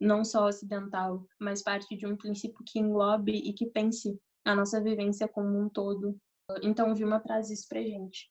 não 0.00 0.24
só 0.24 0.46
ocidental, 0.46 1.24
mas 1.40 1.62
parte 1.62 1.96
de 1.96 2.06
um 2.06 2.16
princípio 2.16 2.64
que 2.66 2.80
englobe 2.80 3.32
e 3.32 3.52
que 3.52 3.66
pense 3.66 4.18
a 4.44 4.54
nossa 4.54 4.80
vivência 4.80 5.28
como 5.28 5.58
um 5.58 5.68
todo. 5.68 6.18
Então, 6.62 6.94
Vilma 6.94 7.20
traz 7.20 7.50
isso 7.50 7.68
pra 7.68 7.80
gente. 7.80 8.30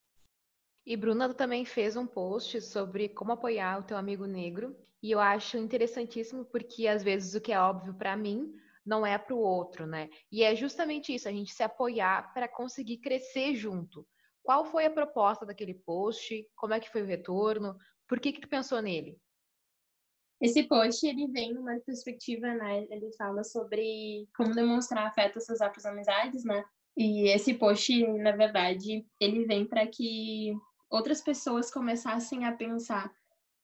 E 0.86 0.98
Bruna 0.98 1.34
também 1.34 1.64
fez 1.64 1.96
um 1.96 2.06
post 2.06 2.60
sobre 2.62 3.08
como 3.10 3.32
apoiar 3.32 3.80
o 3.80 3.84
teu 3.84 3.96
amigo 3.96 4.26
negro, 4.26 4.76
e 5.02 5.12
eu 5.12 5.20
acho 5.20 5.58
interessantíssimo 5.58 6.44
porque 6.46 6.88
às 6.88 7.04
vezes 7.04 7.34
o 7.34 7.42
que 7.42 7.52
é 7.52 7.60
óbvio 7.60 7.94
para 7.94 8.18
mim 8.18 8.54
não 8.86 9.06
é 9.06 9.18
para 9.18 9.36
o 9.36 9.40
outro, 9.40 9.86
né? 9.86 10.10
E 10.32 10.44
é 10.44 10.56
justamente 10.56 11.14
isso, 11.14 11.30
a 11.30 11.32
gente 11.32 11.54
se 11.54 11.64
apoiar 11.64 12.34
para 12.34 12.48
conseguir 12.48 12.98
crescer 12.98 13.56
junto. 13.56 14.06
Qual 14.44 14.66
foi 14.66 14.86
a 14.86 14.92
proposta 14.92 15.46
daquele 15.46 15.74
post? 15.74 16.48
Como 16.56 16.74
é 16.74 16.80
que 16.80 16.90
foi 16.90 17.02
o 17.02 17.06
retorno? 17.06 17.76
Por 18.08 18.20
que 18.20 18.32
que 18.32 18.42
tu 18.42 18.50
pensou 18.50 18.82
nele? 18.82 19.18
Esse 20.42 20.64
post, 20.64 21.06
ele 21.06 21.28
vem 21.28 21.54
numa 21.54 21.80
perspectiva, 21.82 22.48
né? 22.48 22.88
Ele 22.90 23.12
fala 23.16 23.44
sobre 23.44 24.28
como 24.36 24.56
demonstrar 24.56 25.06
afeto 25.06 25.38
às 25.38 25.46
suas 25.46 25.60
próprias 25.60 25.86
amizades, 25.86 26.44
né? 26.44 26.64
E 26.98 27.30
esse 27.30 27.54
post, 27.54 28.06
na 28.18 28.32
verdade, 28.32 29.06
ele 29.20 29.46
vem 29.46 29.66
para 29.66 29.86
que 29.88 30.54
outras 30.90 31.22
pessoas 31.22 31.72
começassem 31.72 32.46
a 32.46 32.52
pensar 32.52 33.14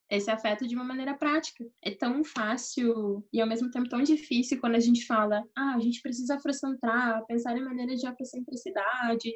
esse 0.10 0.32
afeto 0.32 0.68
de 0.68 0.76
uma 0.76 0.84
maneira 0.84 1.14
prática. 1.14 1.66
É 1.84 1.92
tão 1.92 2.24
fácil 2.24 3.26
e 3.32 3.42
ao 3.42 3.48
mesmo 3.48 3.70
tempo 3.70 3.90
tão 3.90 4.02
difícil 4.02 4.60
quando 4.60 4.76
a 4.76 4.80
gente 4.80 5.06
fala, 5.06 5.44
ah, 5.56 5.76
a 5.76 5.80
gente 5.80 6.02
precisa 6.02 6.36
afrocentrar, 6.36 7.26
pensar 7.26 7.58
em 7.58 7.64
maneiras 7.64 8.00
de 8.00 8.08
afrocentricidade, 8.08 9.32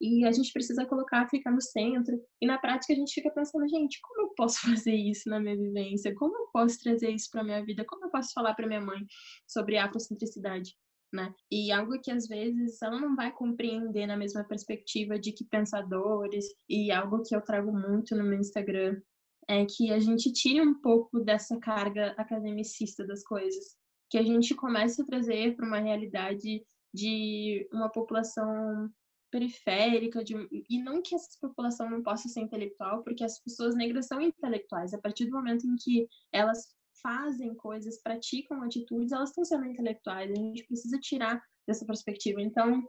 e 0.00 0.24
a 0.24 0.32
gente 0.32 0.52
precisa 0.52 0.86
colocar, 0.86 1.28
ficar 1.28 1.50
no 1.50 1.60
centro. 1.60 2.20
E 2.40 2.46
na 2.46 2.58
prática 2.58 2.92
a 2.92 2.96
gente 2.96 3.12
fica 3.12 3.30
pensando, 3.30 3.68
gente, 3.68 3.98
como 4.02 4.22
eu 4.22 4.34
posso 4.36 4.60
fazer 4.86 4.94
isso 4.94 5.28
na 5.28 5.40
minha 5.40 5.56
vivência? 5.56 6.14
Como 6.14 6.36
eu 6.36 6.48
posso 6.52 6.78
trazer 6.80 7.10
isso 7.10 7.28
para 7.30 7.44
minha 7.44 7.64
vida? 7.64 7.84
Como 7.84 8.04
eu 8.04 8.10
posso 8.10 8.32
falar 8.32 8.54
para 8.54 8.66
minha 8.66 8.80
mãe 8.80 9.00
sobre 9.46 9.78
afrocentricidade? 9.78 10.74
Né? 11.10 11.32
E 11.50 11.72
algo 11.72 11.98
que 12.02 12.10
às 12.10 12.28
vezes 12.28 12.82
ela 12.82 13.00
não 13.00 13.16
vai 13.16 13.32
compreender 13.32 14.06
na 14.06 14.16
mesma 14.16 14.44
perspectiva 14.44 15.18
de 15.18 15.32
que 15.32 15.42
pensadores, 15.46 16.44
e 16.68 16.92
algo 16.92 17.22
que 17.22 17.34
eu 17.34 17.40
trago 17.40 17.72
muito 17.72 18.14
no 18.14 18.24
meu 18.24 18.38
Instagram, 18.38 19.00
é 19.48 19.64
que 19.64 19.90
a 19.90 19.98
gente 19.98 20.30
tire 20.32 20.60
um 20.60 20.74
pouco 20.80 21.20
dessa 21.20 21.58
carga 21.58 22.14
academicista 22.18 23.06
das 23.06 23.24
coisas, 23.24 23.76
que 24.10 24.18
a 24.18 24.22
gente 24.22 24.54
comece 24.54 25.02
a 25.02 25.06
trazer 25.06 25.56
para 25.56 25.66
uma 25.66 25.78
realidade 25.78 26.62
de 26.92 27.68
uma 27.72 27.90
população 27.90 28.90
periférica, 29.30 30.24
de, 30.24 30.34
e 30.68 30.82
não 30.82 31.02
que 31.02 31.14
essa 31.14 31.28
população 31.40 31.90
não 31.90 32.02
possa 32.02 32.28
ser 32.28 32.40
intelectual, 32.40 33.02
porque 33.02 33.24
as 33.24 33.38
pessoas 33.40 33.74
negras 33.74 34.06
são 34.06 34.20
intelectuais. 34.20 34.94
A 34.94 34.98
partir 34.98 35.26
do 35.26 35.32
momento 35.32 35.66
em 35.66 35.76
que 35.76 36.06
elas 36.32 36.66
fazem 37.02 37.54
coisas, 37.54 38.00
praticam 38.02 38.62
atitudes, 38.62 39.12
elas 39.12 39.30
estão 39.30 39.44
sendo 39.44 39.66
intelectuais. 39.66 40.30
A 40.30 40.34
gente 40.34 40.66
precisa 40.66 40.98
tirar 40.98 41.42
dessa 41.66 41.84
perspectiva. 41.84 42.40
Então, 42.40 42.82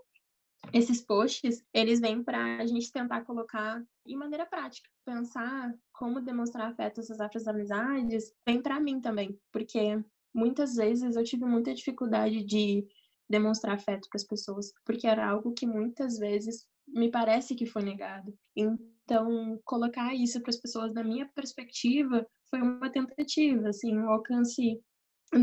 esses 0.74 1.02
posts, 1.02 1.64
eles 1.74 2.00
vêm 2.00 2.24
para 2.24 2.58
a 2.58 2.66
gente 2.66 2.92
tentar 2.92 3.22
colocar 3.22 3.84
em 4.06 4.16
maneira 4.16 4.46
prática, 4.46 4.90
pensar 5.06 5.74
como 5.94 6.22
demonstrar 6.22 6.70
afeto 6.70 7.02
às 7.02 7.20
afras 7.20 7.48
amizades, 7.48 8.34
vem 8.46 8.62
para 8.62 8.80
mim 8.80 9.02
também, 9.02 9.40
porque 9.52 10.04
muitas 10.34 10.76
vezes 10.76 11.16
eu 11.16 11.24
tive 11.24 11.46
muita 11.46 11.74
dificuldade 11.74 12.44
de 12.44 12.86
demonstrar 13.30 13.76
afeto 13.76 14.08
para 14.10 14.18
as 14.18 14.24
pessoas, 14.24 14.74
porque 14.86 15.08
era 15.08 15.28
algo 15.28 15.54
que 15.54 15.66
muitas 15.66 16.18
vezes 16.18 16.68
me 16.88 17.12
parece 17.12 17.56
que 17.56 17.66
foi 17.66 17.84
negado. 17.84 18.34
Então, 18.56 19.60
colocar 19.64 20.14
isso 20.16 20.42
para 20.42 20.50
as 20.50 20.58
pessoas 20.58 20.94
da 20.94 21.04
minha 21.04 21.28
perspectiva 21.36 22.26
foi 22.50 22.62
uma 22.62 22.90
tentativa, 22.90 23.70
assim, 23.70 23.98
o 23.98 24.10
alcance 24.10 24.80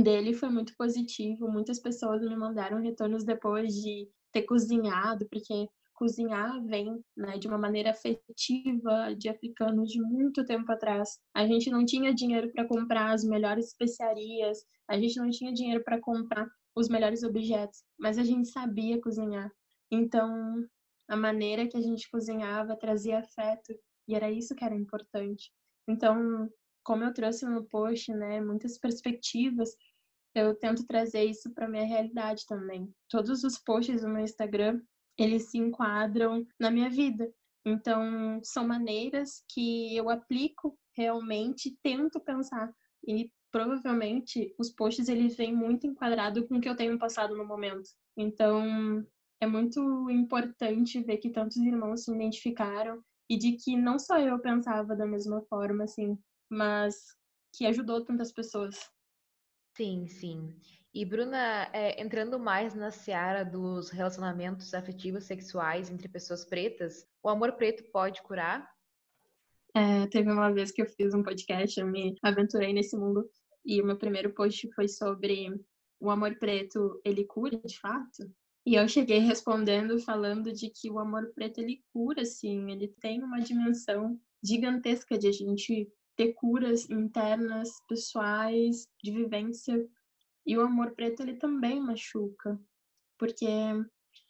dele 0.02 0.34
foi 0.34 0.48
muito 0.48 0.74
positivo. 0.76 1.48
Muitas 1.48 1.78
pessoas 1.78 2.20
me 2.22 2.36
mandaram 2.36 2.80
retornos 2.80 3.24
depois 3.24 3.72
de 3.74 4.08
ter 4.36 4.42
cozinhado, 4.42 5.26
porque 5.30 5.66
cozinhar 5.94 6.62
vem 6.66 7.02
né, 7.16 7.38
de 7.38 7.48
uma 7.48 7.56
maneira 7.56 7.90
afetiva 7.90 9.14
de 9.16 9.30
africanos 9.30 9.90
de 9.90 10.00
muito 10.02 10.44
tempo 10.44 10.70
atrás. 10.70 11.18
A 11.34 11.46
gente 11.46 11.70
não 11.70 11.86
tinha 11.86 12.14
dinheiro 12.14 12.52
para 12.52 12.68
comprar 12.68 13.12
as 13.12 13.24
melhores 13.24 13.68
especiarias, 13.68 14.58
a 14.86 14.98
gente 14.98 15.18
não 15.18 15.30
tinha 15.30 15.54
dinheiro 15.54 15.82
para 15.82 15.98
comprar 15.98 16.46
os 16.74 16.90
melhores 16.90 17.22
objetos, 17.22 17.82
mas 17.98 18.18
a 18.18 18.24
gente 18.24 18.48
sabia 18.48 19.00
cozinhar. 19.00 19.50
Então, 19.90 20.62
a 21.08 21.16
maneira 21.16 21.66
que 21.66 21.78
a 21.78 21.80
gente 21.80 22.10
cozinhava 22.10 22.76
trazia 22.76 23.20
afeto 23.20 23.72
e 24.06 24.14
era 24.14 24.30
isso 24.30 24.54
que 24.54 24.64
era 24.64 24.74
importante. 24.74 25.50
Então, 25.88 26.50
como 26.84 27.04
eu 27.04 27.14
trouxe 27.14 27.46
no 27.46 27.64
post, 27.64 28.12
né, 28.12 28.40
muitas 28.42 28.78
perspectivas, 28.78 29.70
eu 30.36 30.54
tento 30.54 30.86
trazer 30.86 31.24
isso 31.24 31.50
para 31.54 31.66
minha 31.66 31.86
realidade 31.86 32.44
também. 32.46 32.92
Todos 33.08 33.42
os 33.42 33.56
posts 33.58 34.02
do 34.02 34.08
meu 34.08 34.22
Instagram, 34.22 34.82
eles 35.16 35.50
se 35.50 35.56
enquadram 35.56 36.46
na 36.60 36.70
minha 36.70 36.90
vida. 36.90 37.32
Então, 37.64 38.38
são 38.44 38.68
maneiras 38.68 39.42
que 39.48 39.96
eu 39.96 40.10
aplico 40.10 40.78
realmente, 40.94 41.76
tento 41.82 42.20
pensar 42.20 42.70
e 43.08 43.30
provavelmente 43.50 44.54
os 44.58 44.70
posts 44.70 45.08
eles 45.08 45.34
vêm 45.36 45.56
muito 45.56 45.86
enquadrado 45.86 46.46
com 46.46 46.58
o 46.58 46.60
que 46.60 46.68
eu 46.68 46.76
tenho 46.76 46.98
passado 46.98 47.34
no 47.34 47.46
momento. 47.46 47.88
Então, 48.14 49.02
é 49.40 49.46
muito 49.46 50.10
importante 50.10 51.02
ver 51.02 51.16
que 51.16 51.30
tantos 51.30 51.56
irmãos 51.56 52.04
se 52.04 52.14
identificaram 52.14 53.02
e 53.28 53.38
de 53.38 53.52
que 53.52 53.74
não 53.74 53.98
só 53.98 54.18
eu 54.18 54.38
pensava 54.38 54.94
da 54.94 55.06
mesma 55.06 55.40
forma, 55.48 55.84
assim, 55.84 56.18
mas 56.50 56.94
que 57.54 57.64
ajudou 57.64 58.04
tantas 58.04 58.32
pessoas. 58.32 58.78
Sim, 59.76 60.06
sim. 60.06 60.54
E 60.94 61.04
Bruna, 61.04 61.68
é, 61.74 62.00
entrando 62.02 62.38
mais 62.38 62.74
na 62.74 62.90
seara 62.90 63.44
dos 63.44 63.90
relacionamentos 63.90 64.72
afetivos 64.72 65.24
sexuais 65.24 65.90
entre 65.90 66.08
pessoas 66.08 66.46
pretas, 66.46 67.06
o 67.22 67.28
amor 67.28 67.52
preto 67.52 67.84
pode 67.92 68.22
curar? 68.22 68.66
É, 69.74 70.06
teve 70.06 70.32
uma 70.32 70.50
vez 70.50 70.72
que 70.72 70.80
eu 70.80 70.86
fiz 70.86 71.12
um 71.12 71.22
podcast, 71.22 71.78
eu 71.78 71.86
me 71.86 72.16
aventurei 72.22 72.72
nesse 72.72 72.96
mundo 72.96 73.28
e 73.62 73.82
o 73.82 73.84
meu 73.84 73.98
primeiro 73.98 74.32
post 74.32 74.66
foi 74.72 74.88
sobre 74.88 75.62
o 76.00 76.10
amor 76.10 76.38
preto, 76.38 76.98
ele 77.04 77.24
cura 77.26 77.60
de 77.62 77.78
fato? 77.78 78.30
E 78.64 78.74
eu 78.74 78.88
cheguei 78.88 79.18
respondendo 79.18 80.00
falando 80.00 80.50
de 80.50 80.70
que 80.70 80.90
o 80.90 80.98
amor 80.98 81.30
preto 81.34 81.58
ele 81.58 81.84
cura, 81.92 82.24
sim, 82.24 82.70
ele 82.72 82.88
tem 83.00 83.22
uma 83.22 83.40
dimensão 83.40 84.18
gigantesca 84.42 85.18
de 85.18 85.28
a 85.28 85.32
gente 85.32 85.86
ter 86.16 86.32
curas 86.32 86.88
internas, 86.88 87.68
pessoais, 87.88 88.88
de 89.02 89.12
vivência. 89.12 89.86
E 90.46 90.56
o 90.56 90.62
amor 90.62 90.92
preto 90.94 91.22
ele 91.22 91.34
também 91.34 91.80
machuca, 91.80 92.58
porque 93.18 93.46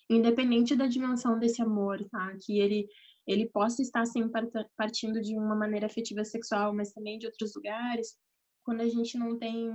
independente 0.08 0.74
da 0.74 0.86
dimensão 0.86 1.38
desse 1.38 1.62
amor, 1.62 2.04
tá? 2.10 2.36
Que 2.44 2.58
ele 2.58 2.88
ele 3.26 3.48
possa 3.48 3.82
estar 3.82 4.06
sempre 4.06 4.48
partindo 4.76 5.20
de 5.20 5.36
uma 5.36 5.56
maneira 5.56 5.86
afetiva 5.86 6.24
sexual, 6.24 6.72
mas 6.72 6.92
também 6.92 7.18
de 7.18 7.26
outros 7.26 7.56
lugares, 7.56 8.16
quando 8.62 8.82
a 8.82 8.88
gente 8.88 9.18
não 9.18 9.36
tem 9.36 9.68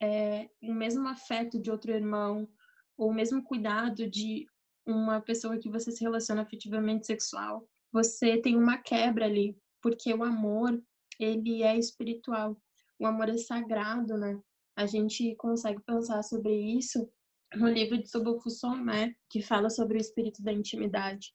é, 0.00 0.50
o 0.60 0.74
mesmo 0.74 1.06
afeto 1.06 1.60
de 1.60 1.70
outro 1.70 1.92
irmão, 1.92 2.48
ou 2.96 3.10
o 3.10 3.14
mesmo 3.14 3.42
cuidado 3.42 4.10
de 4.10 4.46
uma 4.84 5.20
pessoa 5.20 5.58
que 5.58 5.70
você 5.70 5.92
se 5.92 6.02
relaciona 6.02 6.42
afetivamente 6.42 7.06
sexual, 7.06 7.68
você 7.92 8.36
tem 8.38 8.56
uma 8.56 8.78
quebra 8.78 9.26
ali, 9.26 9.56
porque 9.80 10.12
o 10.12 10.24
amor, 10.24 10.82
ele 11.18 11.62
é 11.62 11.76
espiritual. 11.76 12.56
O 12.98 13.06
amor 13.06 13.28
é 13.28 13.36
sagrado, 13.36 14.16
né? 14.16 14.40
A 14.76 14.86
gente 14.86 15.34
consegue 15.36 15.80
pensar 15.82 16.22
sobre 16.22 16.54
isso 16.54 17.08
no 17.54 17.68
livro 17.68 17.98
de 17.98 18.08
Soboku 18.08 18.50
Somé, 18.50 19.14
que 19.30 19.42
fala 19.42 19.70
sobre 19.70 19.96
o 19.96 20.00
espírito 20.00 20.42
da 20.42 20.52
intimidade. 20.52 21.32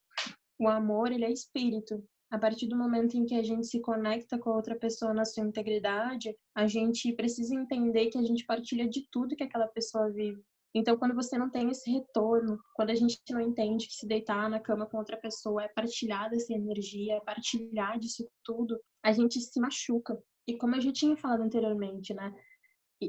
O 0.60 0.68
amor, 0.68 1.12
ele 1.12 1.26
é 1.26 1.32
espírito, 1.32 2.04
a 2.32 2.40
partir 2.40 2.68
do 2.68 2.78
momento 2.78 3.18
em 3.18 3.26
que 3.26 3.36
a 3.36 3.44
gente 3.44 3.68
se 3.68 3.82
conecta 3.82 4.40
com 4.40 4.52
a 4.52 4.56
outra 4.56 4.74
pessoa 4.74 5.14
na 5.14 5.26
sua 5.26 5.44
integridade, 5.44 6.34
a 6.56 6.66
gente 6.66 7.12
precisa 7.14 7.54
entender 7.54 8.10
que 8.10 8.18
a 8.18 8.24
gente 8.24 8.46
partilha 8.46 8.88
de 8.88 9.06
tudo 9.12 9.36
que 9.36 9.44
aquela 9.44 9.68
pessoa 9.68 10.10
vive. 10.10 10.42
Então, 10.74 10.98
quando 10.98 11.14
você 11.14 11.38
não 11.38 11.50
tem 11.50 11.70
esse 11.70 11.92
retorno, 11.92 12.58
quando 12.74 12.92
a 12.92 12.96
gente 12.96 13.20
não 13.30 13.42
entende 13.42 13.86
que 13.86 13.96
se 13.96 14.08
deitar 14.08 14.50
na 14.50 14.62
cama 14.62 14.86
com 14.86 14.98
outra 14.98 15.18
pessoa 15.18 15.66
é 15.66 15.68
partilhar 15.68 16.30
dessa 16.30 16.54
energia, 16.54 17.16
é 17.16 17.20
partilhar 17.20 18.00
disso 18.00 18.26
tudo, 18.46 18.80
a 19.04 19.12
gente 19.12 19.40
se 19.40 19.60
machuca. 19.60 20.22
E 20.48 20.58
como 20.58 20.76
eu 20.76 20.82
já 20.82 20.92
tinha 20.92 21.16
falado 21.16 21.42
anteriormente, 21.42 22.14
né? 22.14 22.34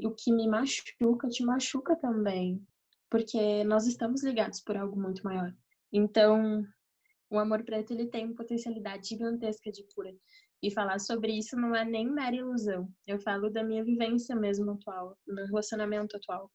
O 0.03 0.11
que 0.11 0.31
me 0.31 0.47
machuca, 0.47 1.29
te 1.29 1.43
machuca 1.43 1.95
também. 1.95 2.65
Porque 3.09 3.63
nós 3.63 3.85
estamos 3.85 4.23
ligados 4.23 4.61
por 4.61 4.75
algo 4.75 4.99
muito 4.99 5.23
maior. 5.23 5.53
Então, 5.91 6.65
o 7.29 7.37
amor 7.37 7.63
preto 7.63 7.91
ele 7.91 8.07
tem 8.07 8.25
uma 8.25 8.35
potencialidade 8.35 9.09
gigantesca 9.09 9.71
de 9.71 9.83
cura. 9.93 10.13
E 10.61 10.71
falar 10.71 10.99
sobre 10.99 11.33
isso 11.33 11.55
não 11.57 11.75
é 11.75 11.83
nem 11.83 12.09
mera 12.09 12.35
ilusão. 12.35 12.87
Eu 13.05 13.19
falo 13.19 13.49
da 13.49 13.63
minha 13.63 13.83
vivência 13.83 14.35
mesmo 14.35 14.71
atual, 14.71 15.17
do 15.27 15.35
meu 15.35 15.45
relacionamento 15.45 16.15
atual. 16.15 16.49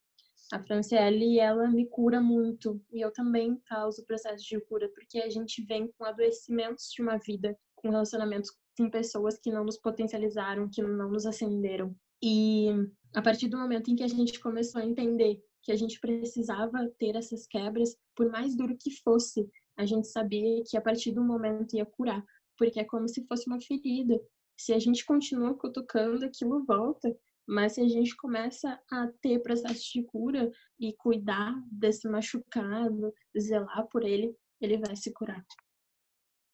A 0.50 0.62
Franciele, 0.62 1.38
ela 1.38 1.68
me 1.68 1.86
cura 1.86 2.20
muito. 2.20 2.80
E 2.90 3.04
eu 3.04 3.12
também 3.12 3.60
causo 3.66 4.04
processo 4.06 4.44
de 4.44 4.58
cura, 4.62 4.88
porque 4.94 5.18
a 5.18 5.28
gente 5.28 5.62
vem 5.64 5.92
com 5.92 6.04
adoecimentos 6.04 6.90
de 6.90 7.02
uma 7.02 7.18
vida, 7.18 7.54
com 7.76 7.90
relacionamentos 7.90 8.50
com 8.78 8.88
pessoas 8.88 9.38
que 9.38 9.50
não 9.50 9.64
nos 9.64 9.76
potencializaram, 9.76 10.70
que 10.70 10.80
não 10.80 11.10
nos 11.10 11.26
acenderam. 11.26 11.94
E 12.22 12.68
a 13.14 13.20
partir 13.20 13.48
do 13.48 13.58
momento 13.58 13.90
em 13.90 13.96
que 13.96 14.04
a 14.04 14.08
gente 14.08 14.38
começou 14.38 14.80
a 14.80 14.86
entender 14.86 15.42
que 15.62 15.72
a 15.72 15.76
gente 15.76 16.00
precisava 16.00 16.88
ter 16.98 17.16
essas 17.16 17.46
quebras, 17.46 17.96
por 18.14 18.30
mais 18.30 18.56
duro 18.56 18.76
que 18.78 18.92
fosse, 19.02 19.50
a 19.76 19.84
gente 19.84 20.06
sabia 20.06 20.62
que 20.64 20.76
a 20.76 20.80
partir 20.80 21.10
do 21.12 21.22
momento 21.22 21.76
ia 21.76 21.84
curar, 21.84 22.24
porque 22.56 22.78
é 22.80 22.84
como 22.84 23.08
se 23.08 23.26
fosse 23.26 23.48
uma 23.48 23.60
ferida. 23.60 24.18
Se 24.56 24.72
a 24.72 24.78
gente 24.78 25.04
continua 25.04 25.54
cutucando, 25.54 26.24
aquilo 26.24 26.64
volta. 26.64 27.14
Mas 27.46 27.72
se 27.72 27.80
a 27.80 27.88
gente 27.88 28.14
começa 28.14 28.78
a 28.90 29.08
ter 29.22 29.40
processo 29.40 29.82
de 29.94 30.02
cura 30.02 30.50
e 30.78 30.92
cuidar 30.92 31.54
desse 31.72 32.06
machucado, 32.06 33.10
zelar 33.38 33.86
por 33.88 34.04
ele, 34.04 34.36
ele 34.60 34.76
vai 34.76 34.94
se 34.94 35.10
curar. 35.14 35.42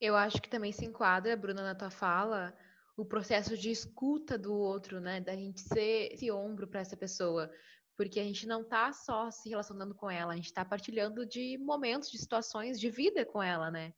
Eu 0.04 0.14
acho 0.16 0.42
que 0.42 0.50
também 0.50 0.70
se 0.70 0.84
enquadra, 0.84 1.34
Bruna, 1.34 1.62
na 1.62 1.74
tua 1.74 1.88
fala, 1.88 2.54
o 2.94 3.06
processo 3.06 3.56
de 3.56 3.70
escuta 3.70 4.36
do 4.36 4.52
outro, 4.52 5.00
né? 5.00 5.18
Da 5.18 5.34
gente 5.34 5.62
ser 5.62 6.12
esse 6.12 6.30
ombro 6.30 6.68
para 6.68 6.80
essa 6.80 6.94
pessoa. 6.94 7.50
Porque 7.96 8.20
a 8.20 8.22
gente 8.22 8.46
não 8.46 8.62
tá 8.62 8.92
só 8.92 9.30
se 9.30 9.48
relacionando 9.48 9.94
com 9.94 10.10
ela, 10.10 10.34
a 10.34 10.36
gente 10.36 10.52
tá 10.52 10.62
partilhando 10.62 11.24
de 11.24 11.56
momentos, 11.56 12.10
de 12.10 12.18
situações 12.18 12.78
de 12.78 12.90
vida 12.90 13.24
com 13.24 13.42
ela, 13.42 13.70
né? 13.70 13.94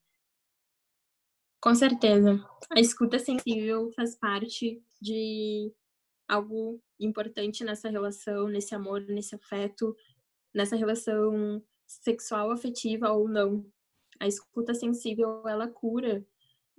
Com 1.60 1.74
certeza. 1.74 2.38
A 2.70 2.78
escuta 2.78 3.18
sensível 3.18 3.90
faz 3.90 4.14
parte 4.14 4.80
de 5.02 5.74
algo 6.28 6.80
importante 7.00 7.64
nessa 7.64 7.88
relação, 7.88 8.46
nesse 8.46 8.76
amor, 8.76 9.00
nesse 9.00 9.34
afeto, 9.34 9.96
nessa 10.54 10.76
relação 10.76 11.60
sexual, 11.84 12.52
afetiva 12.52 13.10
ou 13.10 13.28
não. 13.28 13.68
A 14.20 14.26
escuta 14.26 14.74
sensível, 14.74 15.46
ela 15.46 15.68
cura 15.68 16.24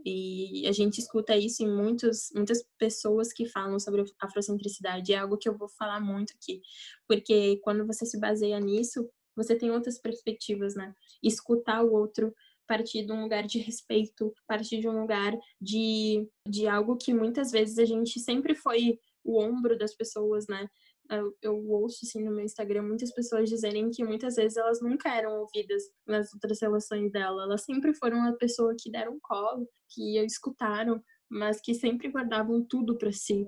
e 0.06 0.66
a 0.68 0.72
gente 0.72 1.00
escuta 1.00 1.36
isso 1.36 1.64
em 1.64 1.68
muitos, 1.68 2.32
muitas 2.34 2.64
pessoas 2.78 3.34
que 3.34 3.46
falam 3.46 3.80
sobre 3.80 4.06
afrocentricidade. 4.20 5.14
É 5.14 5.18
algo 5.18 5.38
que 5.38 5.50
eu 5.50 5.58
vou 5.58 5.68
falar 5.68 6.00
muito 6.00 6.34
aqui, 6.34 6.62
porque 7.08 7.58
quando 7.58 7.86
você 7.86 8.06
se 8.06 8.20
baseia 8.20 8.60
nisso, 8.60 9.10
você 9.36 9.56
tem 9.56 9.72
outras 9.72 10.00
perspectivas, 10.00 10.76
né? 10.76 10.94
Escutar 11.22 11.84
o 11.84 11.94
outro 11.94 12.34
partir 12.68 13.06
de 13.06 13.12
um 13.12 13.22
lugar 13.22 13.48
de 13.48 13.60
respeito, 13.60 14.34
partir 14.46 14.80
de 14.80 14.90
um 14.90 15.00
lugar 15.00 15.34
de, 15.60 16.28
de 16.48 16.68
algo 16.68 16.98
que 16.98 17.14
muitas 17.14 17.52
vezes 17.52 17.80
a 17.80 17.86
gente 17.86 18.20
sempre 18.20 18.54
foi 18.54 19.00
o 19.24 19.40
ombro 19.40 19.78
das 19.78 19.94
pessoas, 19.96 20.48
né? 20.48 20.70
Eu, 21.10 21.38
eu 21.42 21.70
ouço 21.70 22.00
assim 22.04 22.24
no 22.24 22.32
meu 22.32 22.44
Instagram 22.44 22.84
muitas 22.84 23.14
pessoas 23.14 23.50
dizerem 23.50 23.90
que 23.90 24.04
muitas 24.04 24.36
vezes 24.36 24.58
elas 24.58 24.82
nunca 24.82 25.14
eram 25.14 25.40
ouvidas 25.40 25.84
nas 26.06 26.34
outras 26.34 26.62
relações 26.62 27.12
dela. 27.12 27.44
Elas 27.44 27.64
sempre 27.64 27.94
foram 27.94 28.24
a 28.24 28.34
pessoa 28.34 28.76
que 28.80 28.92
deram 28.92 29.20
colo, 29.22 29.68
que 29.90 30.18
escutaram, 30.20 31.02
mas 31.30 31.62
que 31.62 31.74
sempre 31.74 32.10
guardavam 32.10 32.66
tudo 32.66 32.98
para 32.98 33.12
si. 33.12 33.48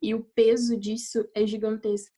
E 0.00 0.14
o 0.14 0.22
peso 0.22 0.76
disso 0.76 1.28
é 1.34 1.46
gigantesco. 1.46 2.14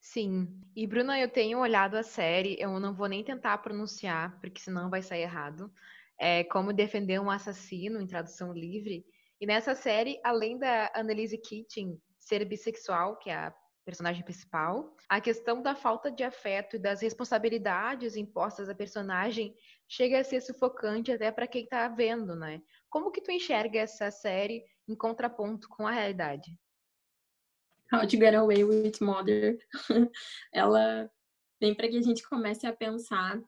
Sim. 0.00 0.48
E 0.74 0.86
Bruna, 0.86 1.18
eu 1.18 1.28
tenho 1.28 1.58
olhado 1.58 1.96
a 1.96 2.02
série, 2.02 2.56
eu 2.60 2.78
não 2.78 2.94
vou 2.94 3.08
nem 3.08 3.24
tentar 3.24 3.58
pronunciar, 3.58 4.38
porque 4.40 4.60
senão 4.60 4.88
vai 4.88 5.02
sair 5.02 5.22
errado. 5.22 5.70
É 6.18 6.44
Como 6.44 6.72
Defender 6.72 7.20
um 7.20 7.30
Assassino, 7.30 8.00
em 8.00 8.06
tradução 8.06 8.52
livre. 8.52 9.04
E 9.40 9.46
nessa 9.46 9.74
série, 9.74 10.18
além 10.24 10.58
da 10.58 10.90
Annelise 10.94 11.36
Keating 11.36 12.00
ser 12.18 12.44
bissexual, 12.44 13.18
que 13.18 13.30
é 13.30 13.34
a 13.34 13.54
personagem 13.86 14.24
principal. 14.24 14.96
A 15.08 15.20
questão 15.20 15.62
da 15.62 15.76
falta 15.76 16.10
de 16.10 16.24
afeto 16.24 16.74
e 16.74 16.78
das 16.78 17.00
responsabilidades 17.00 18.16
impostas 18.16 18.68
à 18.68 18.74
personagem 18.74 19.56
chega 19.88 20.18
a 20.18 20.24
ser 20.24 20.40
sufocante 20.40 21.12
até 21.12 21.30
para 21.30 21.46
quem 21.46 21.62
está 21.62 21.86
vendo, 21.88 22.34
né? 22.34 22.60
Como 22.90 23.12
que 23.12 23.22
tu 23.22 23.30
enxerga 23.30 23.78
essa 23.78 24.10
série 24.10 24.64
em 24.88 24.96
contraponto 24.96 25.68
com 25.68 25.86
a 25.86 25.92
realidade? 25.92 26.58
How 27.92 28.00
to 28.00 28.16
Get 28.16 28.34
Away 28.34 28.64
with 28.64 28.94
Mother. 29.00 29.56
Ela 30.52 31.08
vem 31.60 31.72
para 31.72 31.88
que 31.88 31.96
a 31.96 32.02
gente 32.02 32.28
comece 32.28 32.66
a 32.66 32.74
pensar 32.74 33.40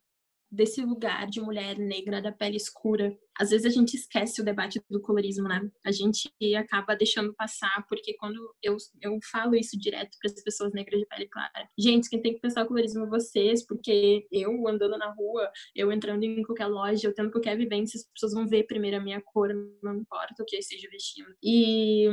desse 0.51 0.81
lugar 0.83 1.27
de 1.27 1.41
mulher 1.41 1.79
negra 1.79 2.23
da 2.23 2.33
pele 2.33 2.57
escura. 2.57 3.17
Às 3.39 3.51
vezes 3.51 3.67
a 3.67 3.71
gente 3.71 3.95
esquece 3.95 4.41
o 4.41 4.45
debate 4.45 4.81
do 4.89 5.01
colorismo, 5.01 5.47
né? 5.47 5.69
A 5.85 5.93
gente 5.93 6.33
acaba 6.57 6.97
deixando 6.97 7.35
passar, 7.35 7.85
porque 7.89 8.15
quando 8.15 8.55
eu, 8.63 8.77
eu 9.03 9.19
falo 9.31 9.55
isso 9.55 9.79
direto 9.79 10.17
para 10.21 10.33
as 10.33 10.43
pessoas 10.43 10.73
negras 10.73 11.01
de 11.01 11.07
pele 11.07 11.29
clara, 11.29 11.69
gente, 11.79 12.09
quem 12.09 12.23
tem 12.23 12.35
que 12.35 12.41
pensar 12.41 12.65
o 12.65 12.67
colorismo 12.67 13.05
é 13.05 13.09
vocês, 13.09 13.65
porque 13.67 14.27
eu 14.33 14.67
andando 14.67 14.97
na 14.97 15.13
rua, 15.13 15.51
eu 15.75 15.93
entrando 15.93 16.25
em 16.25 16.43
qualquer 16.43 16.67
loja, 16.67 17.07
eu 17.07 17.15
tendo 17.15 17.31
qualquer 17.31 17.57
vivência, 17.57 17.99
as 17.99 18.07
pessoas 18.07 18.33
vão 18.33 18.47
ver 18.47 18.65
primeiro 18.65 18.97
a 18.97 19.01
minha 19.01 19.21
cor, 19.21 19.51
não 19.83 19.97
importa 19.97 20.43
o 20.43 20.47
que 20.47 20.57
eu 20.57 20.61
esteja 20.61 20.89
vestindo. 20.91 21.29
E 21.43 22.07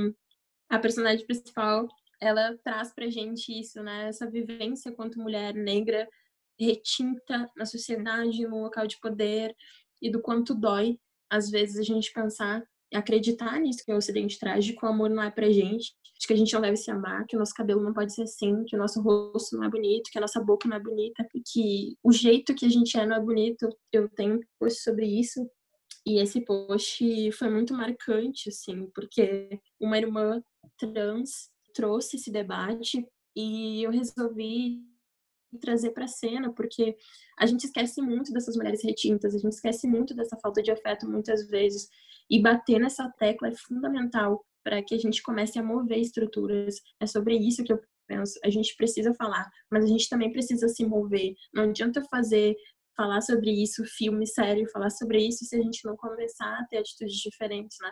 a 0.70 0.78
personagem 0.78 1.26
principal, 1.26 1.88
ela 2.22 2.58
traz 2.64 2.94
pra 2.94 3.10
gente 3.10 3.58
isso, 3.58 3.82
né? 3.82 4.10
Essa 4.10 4.30
vivência 4.30 4.92
quanto 4.92 5.20
mulher 5.20 5.54
negra 5.54 6.08
retinta 6.60 7.50
na 7.56 7.66
sociedade, 7.66 8.48
no 8.48 8.62
local 8.62 8.88
de 8.88 9.00
poder 9.00 9.56
e 10.02 10.10
do 10.12 10.22
quanto 10.22 10.56
dói, 10.56 11.00
às 11.30 11.50
vezes, 11.50 11.78
a 11.78 11.84
gente 11.84 12.12
pensar 12.14 12.64
e 12.92 12.98
acreditar 12.98 13.60
nisso 13.60 13.84
que 13.84 13.92
é 13.92 13.96
o 13.96 13.98
Ocidente 13.98 14.40
traz, 14.40 14.64
de 14.64 14.74
que 14.74 14.86
o 14.86 14.90
amor 14.90 15.10
não 15.10 15.24
é 15.24 15.32
pra 15.32 15.50
gente, 15.50 15.94
de 16.20 16.28
que 16.28 16.34
a 16.34 16.36
gente 16.36 16.54
não 16.54 16.62
deve 16.62 16.78
se 16.78 16.90
amar, 16.92 17.26
que 17.28 17.36
o 17.36 17.40
nosso 17.40 17.54
cabelo 17.54 17.82
não 17.82 17.94
pode 17.94 18.14
ser 18.14 18.24
assim, 18.24 18.64
que 18.66 18.76
o 18.76 18.80
nosso 18.80 19.02
rosto 19.02 19.58
não 19.58 19.66
é 19.66 19.70
bonito, 19.70 20.10
que 20.12 20.18
a 20.18 20.22
nossa 20.22 20.42
boca 20.42 20.68
não 20.68 20.78
é 20.78 20.80
bonita, 20.80 21.28
que 21.52 21.98
o 22.04 22.12
jeito 22.12 22.56
que 22.56 22.66
a 22.66 22.70
gente 22.70 22.98
é 22.98 23.06
não 23.06 23.18
é 23.18 23.20
bonito. 23.20 23.68
Eu 23.92 24.08
tenho 24.10 24.36
um 24.36 24.40
post 24.60 24.82
sobre 24.82 25.06
isso 25.08 25.50
e 26.06 26.20
esse 26.22 26.42
post 26.42 27.32
foi 27.32 27.50
muito 27.50 27.74
marcante, 27.74 28.50
assim, 28.50 28.88
porque 28.94 29.60
uma 29.80 29.98
irmã 29.98 30.42
trans 30.78 31.50
trouxe 31.74 32.16
esse 32.16 32.32
debate 32.32 33.06
e 33.36 33.84
eu 33.84 33.92
resolvi 33.92 34.82
trazer 35.58 35.92
para 35.92 36.06
a 36.06 36.10
cena, 36.10 36.54
porque 36.54 36.96
a 37.38 37.46
gente 37.46 37.66
esquece 37.66 38.02
muito 38.02 38.32
dessas 38.32 38.56
mulheres 38.56 38.84
retintas, 38.84 39.34
a 39.34 39.38
gente 39.38 39.54
esquece 39.54 39.88
muito 39.88 40.16
dessa 40.16 40.38
falta 40.38 40.62
de 40.62 40.72
afeto 40.72 41.10
muitas 41.10 41.48
vezes, 41.48 41.90
e 42.30 42.42
bater 42.42 42.80
nessa 42.80 43.10
tecla 43.18 43.50
é 43.50 43.56
fundamental 43.56 44.46
para 44.64 44.82
que 44.82 44.96
a 44.96 44.98
gente 44.98 45.22
comece 45.22 45.60
a 45.60 45.64
mover 45.64 46.00
estruturas. 46.00 46.76
É 47.00 47.06
sobre 47.06 47.38
isso 47.38 47.64
que 47.64 47.72
eu 47.72 47.80
penso. 48.08 48.40
A 48.44 48.50
gente 48.50 48.76
precisa 48.76 49.14
falar, 49.14 49.48
mas 49.70 49.86
a 49.86 49.88
gente 49.88 50.10
também 50.10 50.32
precisa 50.32 50.68
se 50.68 50.84
mover. 50.84 51.36
Não 51.54 51.64
adianta 51.64 52.02
fazer 52.10 52.56
falar 52.96 53.22
sobre 53.22 53.52
isso, 53.52 53.84
filme 53.86 54.26
sério, 54.26 54.70
falar 54.72 54.90
sobre 54.90 55.28
isso 55.28 55.46
se 55.46 55.56
a 55.56 55.62
gente 55.62 55.86
não 55.86 55.96
começar 55.98 56.60
a 56.60 56.66
ter 56.66 56.78
atitudes 56.78 57.18
diferentes, 57.18 57.78
né? 57.82 57.92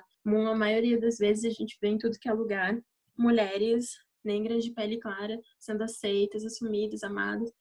A 0.49 0.55
maioria 0.55 0.99
das 0.99 1.17
vezes 1.17 1.45
a 1.45 1.49
gente 1.49 1.77
vê 1.81 1.89
em 1.89 1.97
tudo 1.97 2.17
que 2.19 2.29
é 2.29 2.33
lugar 2.33 2.79
mulheres 3.17 3.91
negras 4.23 4.63
de 4.63 4.71
pele 4.71 4.99
clara 4.99 5.39
sendo 5.59 5.83
aceitas, 5.83 6.45
assumidas, 6.45 7.03
amadas. 7.03 7.51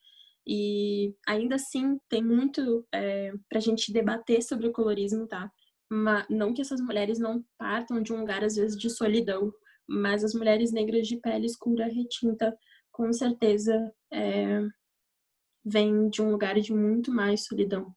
E 0.46 1.14
ainda 1.26 1.54
assim 1.56 1.98
tem 2.08 2.22
muito 2.22 2.86
é, 2.92 3.32
para 3.48 3.58
a 3.58 3.62
gente 3.62 3.92
debater 3.92 4.42
sobre 4.42 4.66
o 4.66 4.72
colorismo, 4.72 5.26
tá? 5.26 5.50
Mas 5.90 6.26
não 6.28 6.52
que 6.52 6.62
essas 6.62 6.80
mulheres 6.80 7.18
não 7.18 7.44
partam 7.58 8.02
de 8.02 8.12
um 8.12 8.20
lugar 8.20 8.42
às 8.42 8.56
vezes 8.56 8.76
de 8.76 8.90
solidão, 8.90 9.52
mas 9.88 10.24
as 10.24 10.34
mulheres 10.34 10.72
negras 10.72 11.06
de 11.06 11.18
pele 11.18 11.46
escura 11.46 11.86
retinta 11.86 12.56
com 12.90 13.12
certeza 13.12 13.92
é, 14.12 14.60
vêm 15.64 16.08
de 16.08 16.22
um 16.22 16.30
lugar 16.30 16.58
de 16.60 16.72
muito 16.72 17.12
mais 17.12 17.44
solidão. 17.44 17.94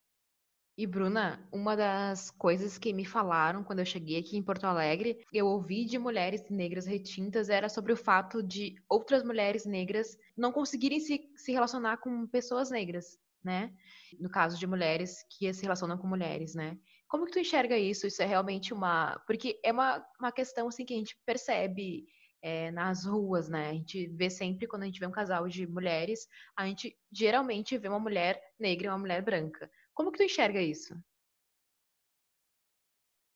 E 0.77 0.85
Bruna, 0.85 1.47
uma 1.53 1.73
das 1.73 2.29
coisas 2.29 2.77
que 2.77 2.91
me 2.91 3.05
falaram 3.05 3.63
quando 3.63 3.79
eu 3.79 3.85
cheguei 3.85 4.19
aqui 4.19 4.35
em 4.35 4.43
Porto 4.43 4.65
Alegre, 4.65 5.25
eu 5.31 5.47
ouvi 5.47 5.85
de 5.85 5.97
mulheres 5.97 6.43
negras 6.49 6.85
retintas, 6.85 7.49
era 7.49 7.69
sobre 7.69 7.93
o 7.93 7.97
fato 7.97 8.43
de 8.43 8.75
outras 8.89 9.23
mulheres 9.23 9.65
negras 9.65 10.17
não 10.35 10.51
conseguirem 10.51 10.99
se, 10.99 11.31
se 11.37 11.53
relacionar 11.53 11.97
com 11.97 12.27
pessoas 12.27 12.69
negras, 12.69 13.17
né? 13.41 13.73
No 14.19 14.29
caso 14.29 14.59
de 14.59 14.67
mulheres 14.67 15.23
que 15.37 15.53
se 15.53 15.61
relacionam 15.61 15.97
com 15.97 16.07
mulheres, 16.07 16.53
né? 16.53 16.77
Como 17.07 17.25
que 17.25 17.31
tu 17.31 17.39
enxerga 17.39 17.77
isso? 17.77 18.05
Isso 18.05 18.21
é 18.21 18.25
realmente 18.25 18.73
uma... 18.73 19.17
Porque 19.25 19.57
é 19.63 19.71
uma, 19.71 20.05
uma 20.19 20.31
questão, 20.31 20.67
assim, 20.67 20.83
que 20.83 20.93
a 20.93 20.97
gente 20.97 21.17
percebe 21.25 22.05
é, 22.41 22.69
nas 22.71 23.05
ruas, 23.05 23.47
né? 23.47 23.69
A 23.69 23.73
gente 23.73 24.07
vê 24.09 24.29
sempre, 24.29 24.67
quando 24.67 24.83
a 24.83 24.85
gente 24.87 24.99
vê 24.99 25.07
um 25.07 25.11
casal 25.11 25.47
de 25.47 25.65
mulheres, 25.65 26.27
a 26.57 26.65
gente 26.67 26.97
geralmente 27.11 27.77
vê 27.77 27.87
uma 27.87 27.99
mulher 27.99 28.41
negra 28.59 28.87
e 28.87 28.89
uma 28.89 28.97
mulher 28.97 29.21
branca. 29.21 29.69
Como 29.95 30.11
que 30.11 30.17
tu 30.19 30.23
enxerga 30.23 30.61
isso? 30.61 30.93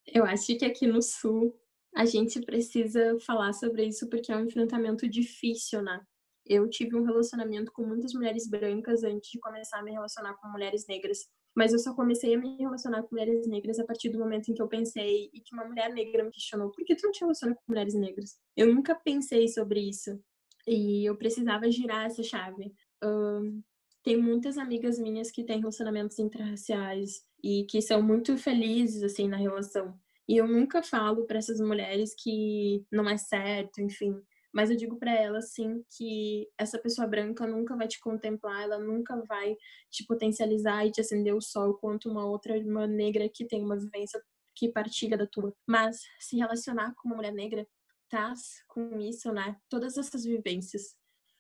Eu 0.06 0.26
acho 0.26 0.58
que 0.58 0.66
aqui 0.66 0.86
no 0.86 1.02
Sul 1.02 1.58
a 1.96 2.06
gente 2.06 2.42
precisa 2.42 3.18
falar 3.22 3.54
sobre 3.54 3.86
isso 3.86 4.08
porque 4.10 4.32
é 4.32 4.38
um 4.38 4.46
enfrentamento 4.46 5.08
difícil, 5.08 5.82
né? 5.82 6.06
Eu 6.46 6.70
tive 6.70 6.96
um 6.96 7.04
relacionamento 7.04 7.72
com 7.72 7.86
muitas 7.86 8.14
mulheres 8.14 8.48
brancas 8.48 9.04
antes 9.04 9.32
de 9.32 9.40
começar 9.40 9.80
a 9.80 9.84
me 9.84 9.92
relacionar 9.92 10.34
com 10.36 10.50
mulheres 10.50 10.86
negras, 10.88 11.20
mas 11.56 11.74
eu 11.74 11.80
só 11.80 11.94
comecei 11.94 12.34
a 12.36 12.38
me 12.38 12.58
relacionar 12.58 13.04
com 13.04 13.10
mulheres 13.12 13.48
negras 13.48 13.80
a 13.80 13.86
partir 13.86 14.10
do 14.10 14.20
momento 14.20 14.50
em 14.50 14.54
que 14.54 14.62
eu 14.62 14.68
pensei 14.68 15.30
e 15.34 15.42
que 15.42 15.54
uma 15.54 15.66
mulher 15.66 15.94
negra 15.94 16.24
me 16.24 16.32
questionou: 16.32 16.72
por 16.72 16.84
que 16.84 16.96
tu 16.96 17.06
não 17.06 17.12
te 17.12 17.22
relaciona 17.22 17.56
com 17.56 17.62
mulheres 17.68 17.94
negras? 17.94 18.38
Eu 18.58 18.74
nunca 18.74 18.96
pensei 18.96 19.48
sobre 19.48 19.80
isso 19.80 20.20
e 20.68 21.06
eu 21.06 21.16
precisava 21.18 21.72
girar 21.72 22.06
essa 22.06 22.24
chave. 22.24 22.74
Um, 23.04 23.62
tem 24.10 24.18
muitas 24.18 24.58
amigas 24.58 24.98
minhas 24.98 25.30
que 25.30 25.44
têm 25.44 25.60
relacionamentos 25.60 26.18
interraciais 26.18 27.24
e 27.44 27.64
que 27.66 27.80
são 27.80 28.02
muito 28.02 28.36
felizes 28.40 29.04
assim 29.04 29.28
na 29.28 29.38
relação. 29.38 29.96
E 30.28 30.36
eu 30.36 30.48
nunca 30.48 30.82
falo 30.82 31.28
para 31.28 31.38
essas 31.38 31.60
mulheres 31.60 32.16
que 32.18 32.84
não 32.92 33.08
é 33.08 33.18
certo, 33.18 33.80
enfim, 33.80 34.20
mas 34.52 34.72
eu 34.72 34.76
digo 34.76 34.98
para 34.98 35.14
elas 35.14 35.52
sim 35.52 35.84
que 35.96 36.48
essa 36.58 36.80
pessoa 36.80 37.08
branca 37.08 37.46
nunca 37.46 37.76
vai 37.76 37.88
te 37.88 38.00
contemplar, 38.00 38.64
ela 38.64 38.80
nunca 38.80 39.16
vai 39.28 39.56
te 39.92 40.04
potencializar 40.08 40.88
e 40.88 40.92
te 40.92 41.02
acender 41.02 41.36
o 41.36 41.42
sol 41.42 41.76
quanto 41.76 42.10
uma 42.10 42.26
outra 42.26 42.58
irmã 42.58 42.88
negra 42.88 43.30
que 43.30 43.46
tem 43.46 43.64
uma 43.64 43.78
vivência 43.78 44.20
que 44.56 44.70
partilha 44.70 45.20
da 45.20 45.28
tua. 45.28 45.54
Mas 45.68 46.02
se 46.20 46.36
relacionar 46.36 46.96
com 46.96 47.10
uma 47.10 47.18
mulher 47.18 47.32
negra 47.32 47.68
traz 48.10 48.64
com 48.68 49.00
isso, 49.00 49.32
né, 49.32 49.56
todas 49.70 50.00
essas 50.00 50.24
vivências. 50.24 50.98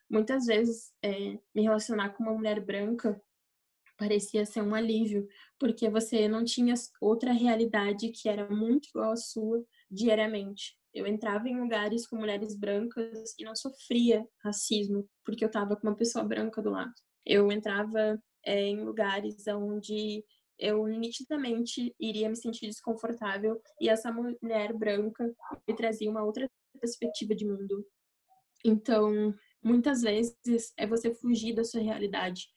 Muitas 0.09 0.45
vezes, 0.45 0.91
é, 1.03 1.37
me 1.53 1.61
relacionar 1.61 2.09
com 2.09 2.23
uma 2.23 2.33
mulher 2.33 2.59
branca 2.59 3.21
parecia 3.97 4.45
ser 4.45 4.61
um 4.61 4.73
alívio, 4.73 5.27
porque 5.59 5.89
você 5.89 6.27
não 6.27 6.43
tinha 6.43 6.73
outra 7.01 7.33
realidade 7.33 8.09
que 8.09 8.29
era 8.29 8.49
muito 8.49 8.87
igual 8.87 9.11
à 9.11 9.15
sua 9.17 9.63
diariamente. 9.91 10.77
Eu 10.93 11.05
entrava 11.05 11.47
em 11.47 11.59
lugares 11.59 12.07
com 12.07 12.15
mulheres 12.15 12.55
brancas 12.55 13.35
e 13.37 13.43
não 13.43 13.55
sofria 13.55 14.25
racismo, 14.43 15.07
porque 15.23 15.43
eu 15.43 15.47
estava 15.47 15.75
com 15.75 15.87
uma 15.87 15.95
pessoa 15.95 16.23
branca 16.23 16.61
do 16.61 16.71
lado. 16.71 16.93
Eu 17.25 17.51
entrava 17.51 18.19
é, 18.43 18.67
em 18.67 18.83
lugares 18.83 19.45
onde 19.47 20.23
eu 20.57 20.87
nitidamente 20.87 21.93
iria 21.99 22.29
me 22.29 22.35
sentir 22.35 22.67
desconfortável 22.67 23.61
e 23.79 23.87
essa 23.87 24.11
mulher 24.11 24.73
branca 24.73 25.31
me 25.67 25.75
trazia 25.75 26.09
uma 26.09 26.23
outra 26.23 26.49
perspectiva 26.79 27.35
de 27.35 27.45
mundo. 27.45 27.85
Então, 28.65 29.33
muitas 29.63 30.01
vezes 30.01 30.73
é 30.77 30.85
você 30.87 31.13
fugir 31.13 31.53
da 31.53 31.63
sua 31.63 31.81
realidade. 31.81 32.47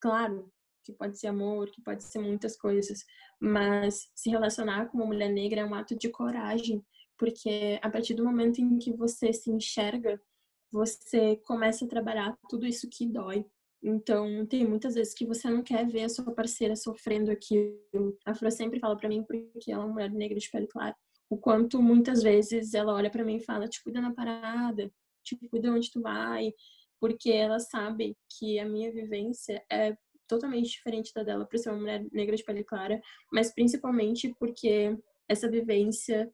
Claro, 0.00 0.50
que 0.84 0.92
pode 0.92 1.18
ser 1.18 1.28
amor, 1.28 1.70
que 1.70 1.82
pode 1.82 2.04
ser 2.04 2.20
muitas 2.20 2.56
coisas, 2.56 3.04
mas 3.40 4.10
se 4.14 4.30
relacionar 4.30 4.86
com 4.86 4.98
uma 4.98 5.06
mulher 5.06 5.30
negra 5.30 5.60
é 5.60 5.64
um 5.64 5.74
ato 5.74 5.96
de 5.96 6.08
coragem, 6.08 6.84
porque 7.18 7.78
a 7.82 7.90
partir 7.90 8.14
do 8.14 8.24
momento 8.24 8.60
em 8.60 8.78
que 8.78 8.92
você 8.92 9.32
se 9.32 9.50
enxerga, 9.50 10.20
você 10.72 11.36
começa 11.44 11.84
a 11.84 11.88
trabalhar 11.88 12.38
tudo 12.48 12.66
isso 12.66 12.88
que 12.90 13.06
dói. 13.06 13.44
Então, 13.82 14.46
tem 14.46 14.66
muitas 14.66 14.94
vezes 14.94 15.14
que 15.14 15.26
você 15.26 15.48
não 15.48 15.62
quer 15.62 15.86
ver 15.86 16.04
a 16.04 16.08
sua 16.08 16.32
parceira 16.34 16.76
sofrendo 16.76 17.30
aquilo. 17.30 18.16
A 18.26 18.34
Flor 18.34 18.52
sempre 18.52 18.78
fala 18.78 18.96
para 18.96 19.08
mim, 19.08 19.22
porque 19.24 19.72
ela 19.72 19.82
é 19.82 19.86
uma 19.86 19.92
mulher 19.92 20.10
negra 20.10 20.38
de 20.38 20.50
pele 20.50 20.66
clara, 20.66 20.94
o 21.30 21.38
quanto 21.38 21.80
muitas 21.82 22.22
vezes 22.22 22.74
ela 22.74 22.94
olha 22.94 23.10
para 23.10 23.24
mim 23.24 23.36
e 23.36 23.44
fala: 23.44 23.68
te 23.68 23.82
cuida 23.82 24.00
na 24.00 24.12
parada, 24.12 24.90
te 25.22 25.36
cuida 25.48 25.70
onde 25.70 25.90
tu 25.90 26.00
vai, 26.00 26.52
porque 27.00 27.30
ela 27.30 27.58
sabe 27.58 28.16
que 28.38 28.58
a 28.58 28.64
minha 28.64 28.92
vivência 28.92 29.64
é 29.70 29.96
totalmente 30.28 30.70
diferente 30.70 31.12
da 31.14 31.22
dela 31.22 31.46
por 31.46 31.58
ser 31.58 31.70
uma 31.70 31.78
mulher 31.78 32.06
negra 32.12 32.36
de 32.36 32.44
pele 32.44 32.62
clara, 32.62 33.00
mas 33.32 33.52
principalmente 33.52 34.32
porque 34.38 34.96
essa 35.28 35.50
vivência 35.50 36.32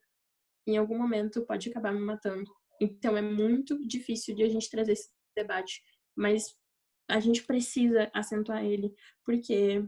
em 0.66 0.77
algum 0.77 0.99
momento 0.99 1.46
pode 1.46 1.70
acabar 1.70 1.92
me 1.94 2.01
matando. 2.01 2.51
Então 2.81 3.16
é 3.16 3.22
muito 3.22 3.79
difícil 3.87 4.35
de 4.35 4.42
a 4.42 4.49
gente 4.49 4.70
trazer 4.70 4.92
esse 4.92 5.09
debate, 5.35 5.83
mas 6.14 6.55
a 7.09 7.20
gente 7.20 7.44
precisa 7.44 8.11
acentuar 8.12 8.64
ele, 8.64 8.92
porque 9.25 9.83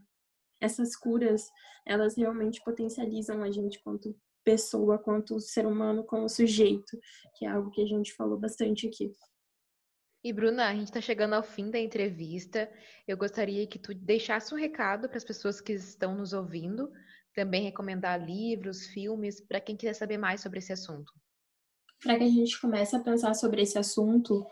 essas 0.60 0.96
curas, 0.96 1.50
elas 1.86 2.16
realmente 2.16 2.62
potencializam 2.64 3.42
a 3.42 3.50
gente 3.50 3.80
quanto 3.82 4.16
pessoa, 4.48 4.98
quanto 4.98 5.38
ser 5.38 5.66
humano, 5.66 6.02
como 6.02 6.26
sujeito, 6.26 6.98
que 7.36 7.44
é 7.44 7.50
algo 7.50 7.70
que 7.70 7.82
a 7.82 7.86
gente 7.86 8.14
falou 8.14 8.38
bastante 8.38 8.86
aqui. 8.86 9.12
E 10.24 10.32
Bruna, 10.32 10.66
a 10.66 10.74
gente 10.74 10.86
está 10.86 11.02
chegando 11.02 11.34
ao 11.34 11.42
fim 11.42 11.70
da 11.70 11.78
entrevista. 11.78 12.66
Eu 13.06 13.18
gostaria 13.18 13.66
que 13.66 13.78
tu 13.78 13.92
deixasse 13.94 14.54
um 14.54 14.56
recado 14.56 15.06
para 15.06 15.18
as 15.18 15.24
pessoas 15.24 15.60
que 15.60 15.74
estão 15.74 16.14
nos 16.16 16.32
ouvindo, 16.32 16.90
também 17.34 17.62
recomendar 17.62 18.18
livros, 18.24 18.86
filmes, 18.86 19.38
para 19.38 19.60
quem 19.60 19.76
quiser 19.76 19.92
saber 19.92 20.16
mais 20.16 20.40
sobre 20.40 20.60
esse 20.60 20.72
assunto. 20.72 21.12
Para 22.02 22.16
que 22.16 22.24
a 22.24 22.28
gente 22.28 22.58
comece 22.58 22.96
a 22.96 23.00
pensar 23.00 23.34
sobre 23.34 23.60
esse 23.60 23.78
assunto, 23.78 24.46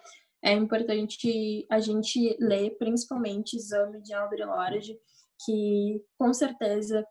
é 0.44 0.52
importante 0.52 1.66
a 1.70 1.80
gente 1.80 2.36
ler 2.38 2.76
principalmente 2.76 3.56
Exame 3.56 4.02
de 4.02 4.12
Audre 4.12 4.44
Lorde, 4.44 4.94
que 5.42 6.04
com 6.18 6.34
certeza, 6.34 7.02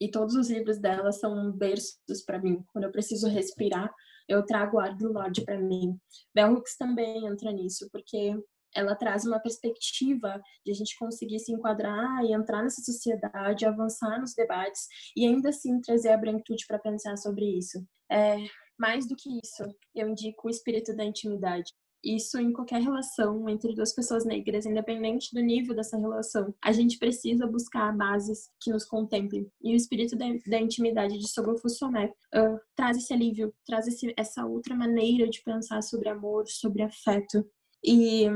e 0.00 0.10
todos 0.10 0.34
os 0.34 0.50
livros 0.50 0.78
dela 0.78 1.12
são 1.12 1.52
berços 1.52 2.22
para 2.24 2.38
mim. 2.38 2.62
Quando 2.72 2.84
eu 2.84 2.92
preciso 2.92 3.28
respirar, 3.28 3.92
eu 4.28 4.44
trago 4.44 4.80
Audre 4.80 5.06
Lorde 5.06 5.44
para 5.44 5.58
mim. 5.58 5.98
Bell 6.34 6.52
Hooks 6.52 6.76
também 6.76 7.26
entra 7.26 7.52
nisso, 7.52 7.88
porque 7.90 8.36
ela 8.74 8.94
traz 8.94 9.24
uma 9.24 9.38
perspectiva 9.38 10.40
de 10.64 10.72
a 10.72 10.74
gente 10.74 10.96
conseguir 10.98 11.38
se 11.38 11.52
enquadrar 11.52 12.24
e 12.24 12.32
entrar 12.32 12.62
nessa 12.62 12.80
sociedade, 12.80 13.66
avançar 13.66 14.18
nos 14.20 14.34
debates 14.34 14.86
e 15.16 15.26
ainda 15.26 15.50
assim 15.50 15.80
trazer 15.80 16.10
a 16.10 16.16
branquitude 16.16 16.64
para 16.66 16.78
pensar 16.78 17.16
sobre 17.16 17.44
isso. 17.44 17.84
É, 18.10 18.36
mais 18.78 19.06
do 19.06 19.14
que 19.14 19.28
isso, 19.44 19.64
eu 19.94 20.08
indico 20.08 20.48
o 20.48 20.50
espírito 20.50 20.96
da 20.96 21.04
intimidade 21.04 21.72
isso 22.04 22.38
em 22.38 22.52
qualquer 22.52 22.80
relação 22.80 23.48
entre 23.48 23.74
duas 23.74 23.94
pessoas 23.94 24.24
negras, 24.24 24.66
independente 24.66 25.34
do 25.34 25.40
nível 25.40 25.74
dessa 25.74 25.96
relação. 25.96 26.54
A 26.62 26.72
gente 26.72 26.98
precisa 26.98 27.46
buscar 27.46 27.96
bases 27.96 28.50
que 28.60 28.70
nos 28.70 28.84
contemplem. 28.84 29.46
E 29.62 29.72
o 29.72 29.76
espírito 29.76 30.16
da, 30.16 30.26
da 30.46 30.60
intimidade 30.60 31.18
de 31.18 31.28
Sogofu 31.28 31.68
Somé 31.68 32.06
uh, 32.34 32.58
traz 32.74 32.96
esse 32.96 33.12
alívio, 33.12 33.54
traz 33.66 33.86
esse, 33.86 34.12
essa 34.16 34.44
outra 34.44 34.74
maneira 34.74 35.28
de 35.28 35.42
pensar 35.42 35.82
sobre 35.82 36.08
amor, 36.08 36.46
sobre 36.48 36.82
afeto. 36.82 37.46
E 37.84 38.26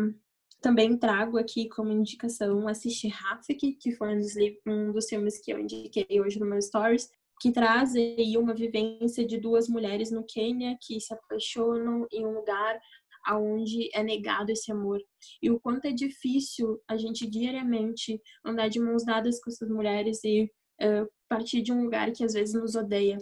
também 0.61 0.97
trago 0.97 1.39
aqui 1.39 1.69
como 1.69 1.93
indicação 1.93 2.67
assistir 2.67 3.09
Rafik, 3.09 3.75
que 3.75 3.93
foi 3.93 4.15
um 4.15 4.19
dos, 4.19 4.35
um 4.67 4.93
dos 4.93 5.07
filmes 5.07 5.39
que 5.39 5.53
eu 5.53 5.59
indiquei 5.59 6.21
hoje 6.21 6.41
no 6.41 6.47
meu 6.47 6.61
stories, 6.61 7.09
que 7.41 7.53
traz 7.53 7.95
aí 7.95 8.37
uma 8.39 8.55
vivência 8.55 9.27
de 9.27 9.39
duas 9.39 9.69
mulheres 9.69 10.11
no 10.11 10.25
Quênia 10.25 10.77
que 10.81 11.01
se 11.01 11.13
apaixonam 11.13 12.07
em 12.11 12.27
um 12.27 12.33
lugar 12.33 12.81
aonde 13.27 13.91
é 13.93 14.03
negado 14.03 14.51
esse 14.51 14.71
amor 14.71 15.01
e 15.43 15.51
o 15.51 15.61
quanto 15.61 15.87
é 15.87 15.93
difícil 15.93 16.81
a 16.89 16.97
gente 16.97 17.29
diariamente 17.29 18.21
andar 18.45 18.69
de 18.69 18.81
mãos 18.81 19.05
dadas 19.05 19.41
com 19.41 19.51
essas 19.51 19.69
mulheres 19.69 20.23
e 20.25 20.51
uh, 20.81 21.09
partir 21.29 21.63
de 21.63 21.73
um 21.73 21.85
lugar 21.85 22.13
que 22.13 22.25
às 22.25 22.33
vezes 22.33 22.55
nos 22.55 22.75
odeia. 22.75 23.19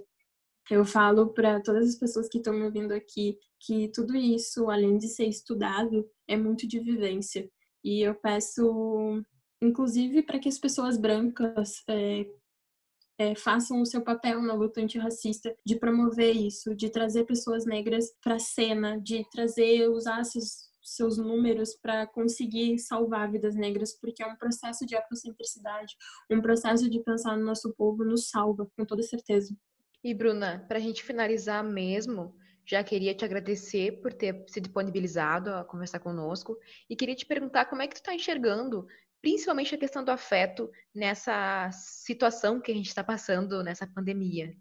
Eu 0.70 0.84
falo 0.84 1.32
para 1.32 1.60
todas 1.60 1.88
as 1.88 1.96
pessoas 1.96 2.28
que 2.28 2.38
estão 2.38 2.54
me 2.54 2.64
ouvindo 2.64 2.92
aqui 2.92 3.38
que 3.60 3.88
tudo 3.88 4.14
isso, 4.14 4.70
além 4.70 4.98
de 4.98 5.08
ser 5.08 5.26
estudado, 5.26 6.08
é 6.28 6.36
muito 6.36 6.66
de 6.66 6.80
vivência. 6.80 7.50
E 7.82 8.00
eu 8.00 8.14
peço, 8.14 9.22
inclusive, 9.62 10.22
para 10.22 10.38
que 10.38 10.48
as 10.48 10.58
pessoas 10.58 10.96
brancas 10.96 11.82
é, 11.88 12.26
é, 13.18 13.34
façam 13.34 13.80
o 13.80 13.86
seu 13.86 14.02
papel 14.02 14.40
na 14.42 14.54
luta 14.54 14.80
antirracista, 14.80 15.54
de 15.64 15.76
promover 15.76 16.34
isso, 16.34 16.74
de 16.74 16.90
trazer 16.90 17.24
pessoas 17.24 17.64
negras 17.64 18.12
para 18.22 18.36
a 18.36 18.40
cena, 18.40 19.00
de 19.00 19.24
trazer, 19.30 19.88
usar 19.88 20.24
seus, 20.24 20.68
seus 20.82 21.18
números 21.18 21.74
para 21.74 22.06
conseguir 22.06 22.78
salvar 22.78 23.30
vidas 23.30 23.54
negras, 23.54 23.92
porque 23.98 24.22
é 24.22 24.26
um 24.26 24.36
processo 24.36 24.84
de 24.84 24.96
afrocentricidade, 24.96 25.96
um 26.30 26.40
processo 26.40 26.88
de 26.90 27.00
pensar 27.00 27.36
no 27.36 27.44
nosso 27.44 27.72
povo 27.74 28.04
nos 28.04 28.28
salva, 28.28 28.68
com 28.76 28.84
toda 28.84 29.02
certeza. 29.02 29.56
E 30.02 30.12
Bruna, 30.12 30.64
para 30.68 30.78
a 30.78 30.82
gente 30.82 31.02
finalizar 31.02 31.64
mesmo, 31.64 32.36
já 32.66 32.82
queria 32.82 33.14
te 33.14 33.24
agradecer 33.24 34.00
por 34.00 34.12
ter 34.12 34.44
se 34.48 34.60
disponibilizado 34.60 35.50
a 35.50 35.64
conversar 35.64 35.98
conosco 35.98 36.58
e 36.88 36.96
queria 36.96 37.14
te 37.14 37.26
perguntar 37.26 37.66
como 37.66 37.82
é 37.82 37.86
que 37.86 37.94
tu 37.94 37.98
está 37.98 38.14
enxergando 38.14 38.86
principalmente 39.24 39.74
a 39.74 39.78
questão 39.78 40.04
do 40.04 40.10
afeto 40.10 40.70
nessa 40.94 41.70
situação 41.72 42.60
que 42.60 42.70
a 42.70 42.74
gente 42.74 42.88
está 42.88 43.02
passando 43.02 43.64
nessa 43.64 43.86
pandemia? 43.86 44.54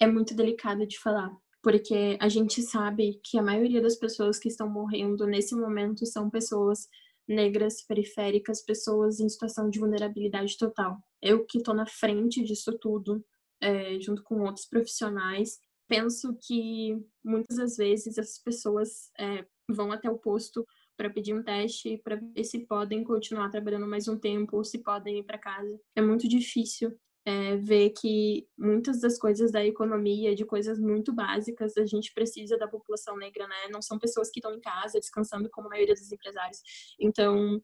É 0.00 0.06
muito 0.06 0.34
delicado 0.34 0.86
de 0.86 0.98
falar, 0.98 1.30
porque 1.62 2.16
a 2.18 2.26
gente 2.26 2.62
sabe 2.62 3.20
que 3.22 3.38
a 3.38 3.42
maioria 3.42 3.82
das 3.82 3.96
pessoas 3.96 4.38
que 4.38 4.48
estão 4.48 4.70
morrendo 4.70 5.26
nesse 5.26 5.54
momento 5.54 6.06
são 6.06 6.30
pessoas 6.30 6.88
negras, 7.28 7.82
periféricas, 7.82 8.64
pessoas 8.64 9.20
em 9.20 9.28
situação 9.28 9.68
de 9.68 9.78
vulnerabilidade 9.78 10.56
total. 10.56 10.96
Eu 11.20 11.44
que 11.44 11.58
estou 11.58 11.74
na 11.74 11.86
frente 11.86 12.42
disso 12.42 12.78
tudo, 12.80 13.22
é, 13.60 14.00
junto 14.00 14.22
com 14.22 14.40
outros 14.40 14.64
profissionais, 14.64 15.58
penso 15.86 16.34
que 16.40 16.96
muitas 17.22 17.58
das 17.58 17.76
vezes 17.76 18.16
essas 18.16 18.38
pessoas 18.38 19.10
é, 19.18 19.44
vão 19.68 19.92
até 19.92 20.08
o 20.08 20.16
posto 20.16 20.64
para 21.00 21.08
pedir 21.08 21.32
um 21.32 21.42
teste 21.42 21.96
para 22.04 22.16
ver 22.16 22.44
se 22.44 22.58
podem 22.66 23.02
continuar 23.02 23.48
trabalhando 23.48 23.86
mais 23.86 24.06
um 24.06 24.18
tempo 24.18 24.58
ou 24.58 24.62
se 24.62 24.82
podem 24.82 25.20
ir 25.20 25.22
para 25.22 25.38
casa. 25.38 25.80
É 25.96 26.02
muito 26.02 26.28
difícil 26.28 26.94
é, 27.24 27.56
ver 27.56 27.94
que 27.98 28.46
muitas 28.58 29.00
das 29.00 29.18
coisas 29.18 29.50
da 29.50 29.64
economia, 29.64 30.34
de 30.34 30.44
coisas 30.44 30.78
muito 30.78 31.10
básicas, 31.10 31.74
a 31.78 31.86
gente 31.86 32.12
precisa 32.12 32.58
da 32.58 32.68
população 32.68 33.16
negra, 33.16 33.48
né? 33.48 33.68
Não 33.72 33.80
são 33.80 33.98
pessoas 33.98 34.30
que 34.30 34.40
estão 34.40 34.54
em 34.54 34.60
casa 34.60 35.00
descansando 35.00 35.48
como 35.48 35.68
a 35.68 35.70
maioria 35.70 35.94
dos 35.94 36.12
empresários. 36.12 36.58
Então, 37.00 37.62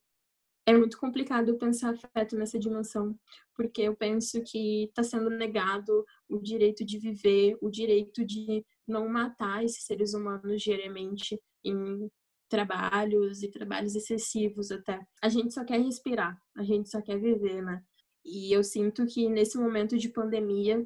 é 0.64 0.74
muito 0.74 0.98
complicado 0.98 1.58
pensar 1.58 1.92
afeto 1.92 2.36
nessa 2.38 2.58
dimensão, 2.58 3.18
porque 3.54 3.82
eu 3.82 3.94
penso 3.94 4.42
que 4.44 4.84
está 4.84 5.02
sendo 5.02 5.28
negado 5.28 6.06
o 6.26 6.38
direito 6.38 6.86
de 6.86 6.98
viver, 6.98 7.58
o 7.60 7.68
direito 7.68 8.24
de 8.24 8.64
não 8.88 9.06
matar 9.10 9.62
esses 9.62 9.84
seres 9.84 10.14
humanos 10.14 10.62
diariamente 10.62 11.38
em 11.62 12.10
trabalhos 12.48 13.42
e 13.42 13.50
trabalhos 13.50 13.94
excessivos 13.94 14.70
até. 14.70 15.00
A 15.22 15.28
gente 15.28 15.52
só 15.52 15.64
quer 15.64 15.80
respirar, 15.80 16.40
a 16.56 16.62
gente 16.62 16.88
só 16.88 17.00
quer 17.00 17.18
viver, 17.18 17.62
né? 17.62 17.82
E 18.24 18.52
eu 18.52 18.62
sinto 18.64 19.06
que 19.06 19.28
nesse 19.28 19.56
momento 19.56 19.96
de 19.96 20.08
pandemia 20.08 20.84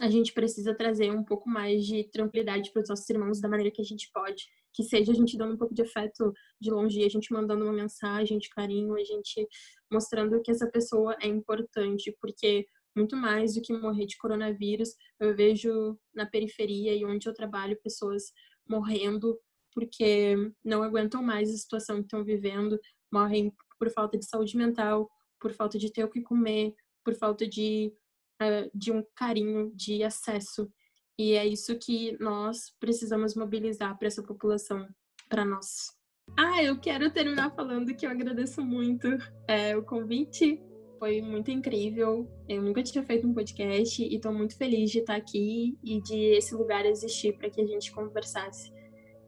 a 0.00 0.10
gente 0.10 0.32
precisa 0.32 0.74
trazer 0.74 1.10
um 1.10 1.22
pouco 1.22 1.48
mais 1.48 1.86
de 1.86 2.04
tranquilidade 2.04 2.72
para 2.72 2.82
os 2.82 2.88
nossos 2.88 3.08
irmãos 3.08 3.40
da 3.40 3.48
maneira 3.48 3.70
que 3.70 3.80
a 3.80 3.84
gente 3.84 4.10
pode. 4.12 4.44
Que 4.72 4.82
seja 4.82 5.12
a 5.12 5.14
gente 5.14 5.38
dando 5.38 5.54
um 5.54 5.56
pouco 5.56 5.72
de 5.72 5.82
afeto 5.82 6.32
de 6.60 6.70
longe, 6.70 7.04
a 7.04 7.08
gente 7.08 7.32
mandando 7.32 7.64
uma 7.64 7.72
mensagem 7.72 8.38
de 8.38 8.48
carinho, 8.48 8.94
a 8.96 9.04
gente 9.04 9.46
mostrando 9.90 10.42
que 10.42 10.50
essa 10.50 10.68
pessoa 10.68 11.16
é 11.22 11.28
importante, 11.28 12.14
porque 12.20 12.66
muito 12.96 13.16
mais 13.16 13.54
do 13.54 13.62
que 13.62 13.72
morrer 13.72 14.06
de 14.06 14.16
coronavírus, 14.18 14.90
eu 15.20 15.34
vejo 15.34 15.98
na 16.14 16.26
periferia 16.26 16.94
e 16.94 17.04
onde 17.04 17.28
eu 17.28 17.34
trabalho 17.34 17.80
pessoas 17.82 18.32
morrendo 18.68 19.38
porque 19.74 20.36
não 20.64 20.82
aguentam 20.82 21.22
mais 21.22 21.50
a 21.50 21.56
situação 21.56 21.96
que 21.96 22.04
estão 22.04 22.24
vivendo, 22.24 22.78
morrem 23.12 23.52
por 23.78 23.90
falta 23.90 24.16
de 24.16 24.24
saúde 24.24 24.56
mental, 24.56 25.10
por 25.40 25.52
falta 25.52 25.78
de 25.78 25.92
ter 25.92 26.04
o 26.04 26.10
que 26.10 26.22
comer, 26.22 26.74
por 27.04 27.14
falta 27.14 27.46
de, 27.46 27.92
uh, 28.40 28.70
de 28.74 28.92
um 28.92 29.04
carinho, 29.14 29.72
de 29.74 30.02
acesso. 30.02 30.70
E 31.18 31.32
é 31.32 31.46
isso 31.46 31.78
que 31.78 32.16
nós 32.18 32.72
precisamos 32.80 33.34
mobilizar 33.34 33.96
para 33.98 34.08
essa 34.08 34.22
população, 34.22 34.88
para 35.28 35.44
nós. 35.44 35.92
Ah, 36.36 36.62
eu 36.62 36.80
quero 36.80 37.12
terminar 37.12 37.54
falando 37.54 37.94
que 37.94 38.06
eu 38.06 38.10
agradeço 38.10 38.62
muito 38.62 39.06
é, 39.46 39.76
o 39.76 39.82
convite. 39.82 40.60
Foi 40.98 41.20
muito 41.20 41.50
incrível. 41.50 42.26
Eu 42.48 42.62
nunca 42.62 42.82
tinha 42.82 43.04
feito 43.04 43.26
um 43.26 43.34
podcast 43.34 44.02
e 44.02 44.14
estou 44.16 44.32
muito 44.32 44.56
feliz 44.56 44.90
de 44.90 45.00
estar 45.00 45.16
aqui 45.16 45.78
e 45.84 46.00
de 46.00 46.36
esse 46.36 46.54
lugar 46.54 46.86
existir 46.86 47.36
para 47.36 47.50
que 47.50 47.60
a 47.60 47.66
gente 47.66 47.92
conversasse. 47.92 48.72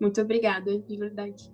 Muito 0.00 0.20
obrigada, 0.22 0.78
de 0.80 0.96
verdade. 0.96 1.50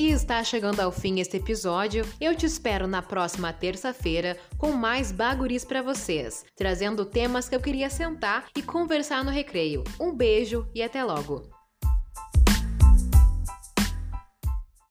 E 0.00 0.08
está 0.08 0.42
chegando 0.42 0.80
ao 0.80 0.90
fim 0.90 1.20
este 1.20 1.36
episódio. 1.36 2.06
Eu 2.18 2.34
te 2.34 2.46
espero 2.46 2.86
na 2.86 3.02
próxima 3.02 3.52
terça-feira 3.52 4.34
com 4.56 4.72
mais 4.72 5.12
baguris 5.12 5.62
para 5.62 5.82
vocês, 5.82 6.42
trazendo 6.56 7.04
temas 7.04 7.50
que 7.50 7.54
eu 7.54 7.60
queria 7.60 7.90
sentar 7.90 8.46
e 8.56 8.62
conversar 8.62 9.22
no 9.22 9.30
recreio. 9.30 9.84
Um 10.00 10.16
beijo 10.16 10.66
e 10.74 10.82
até 10.82 11.04
logo! 11.04 11.59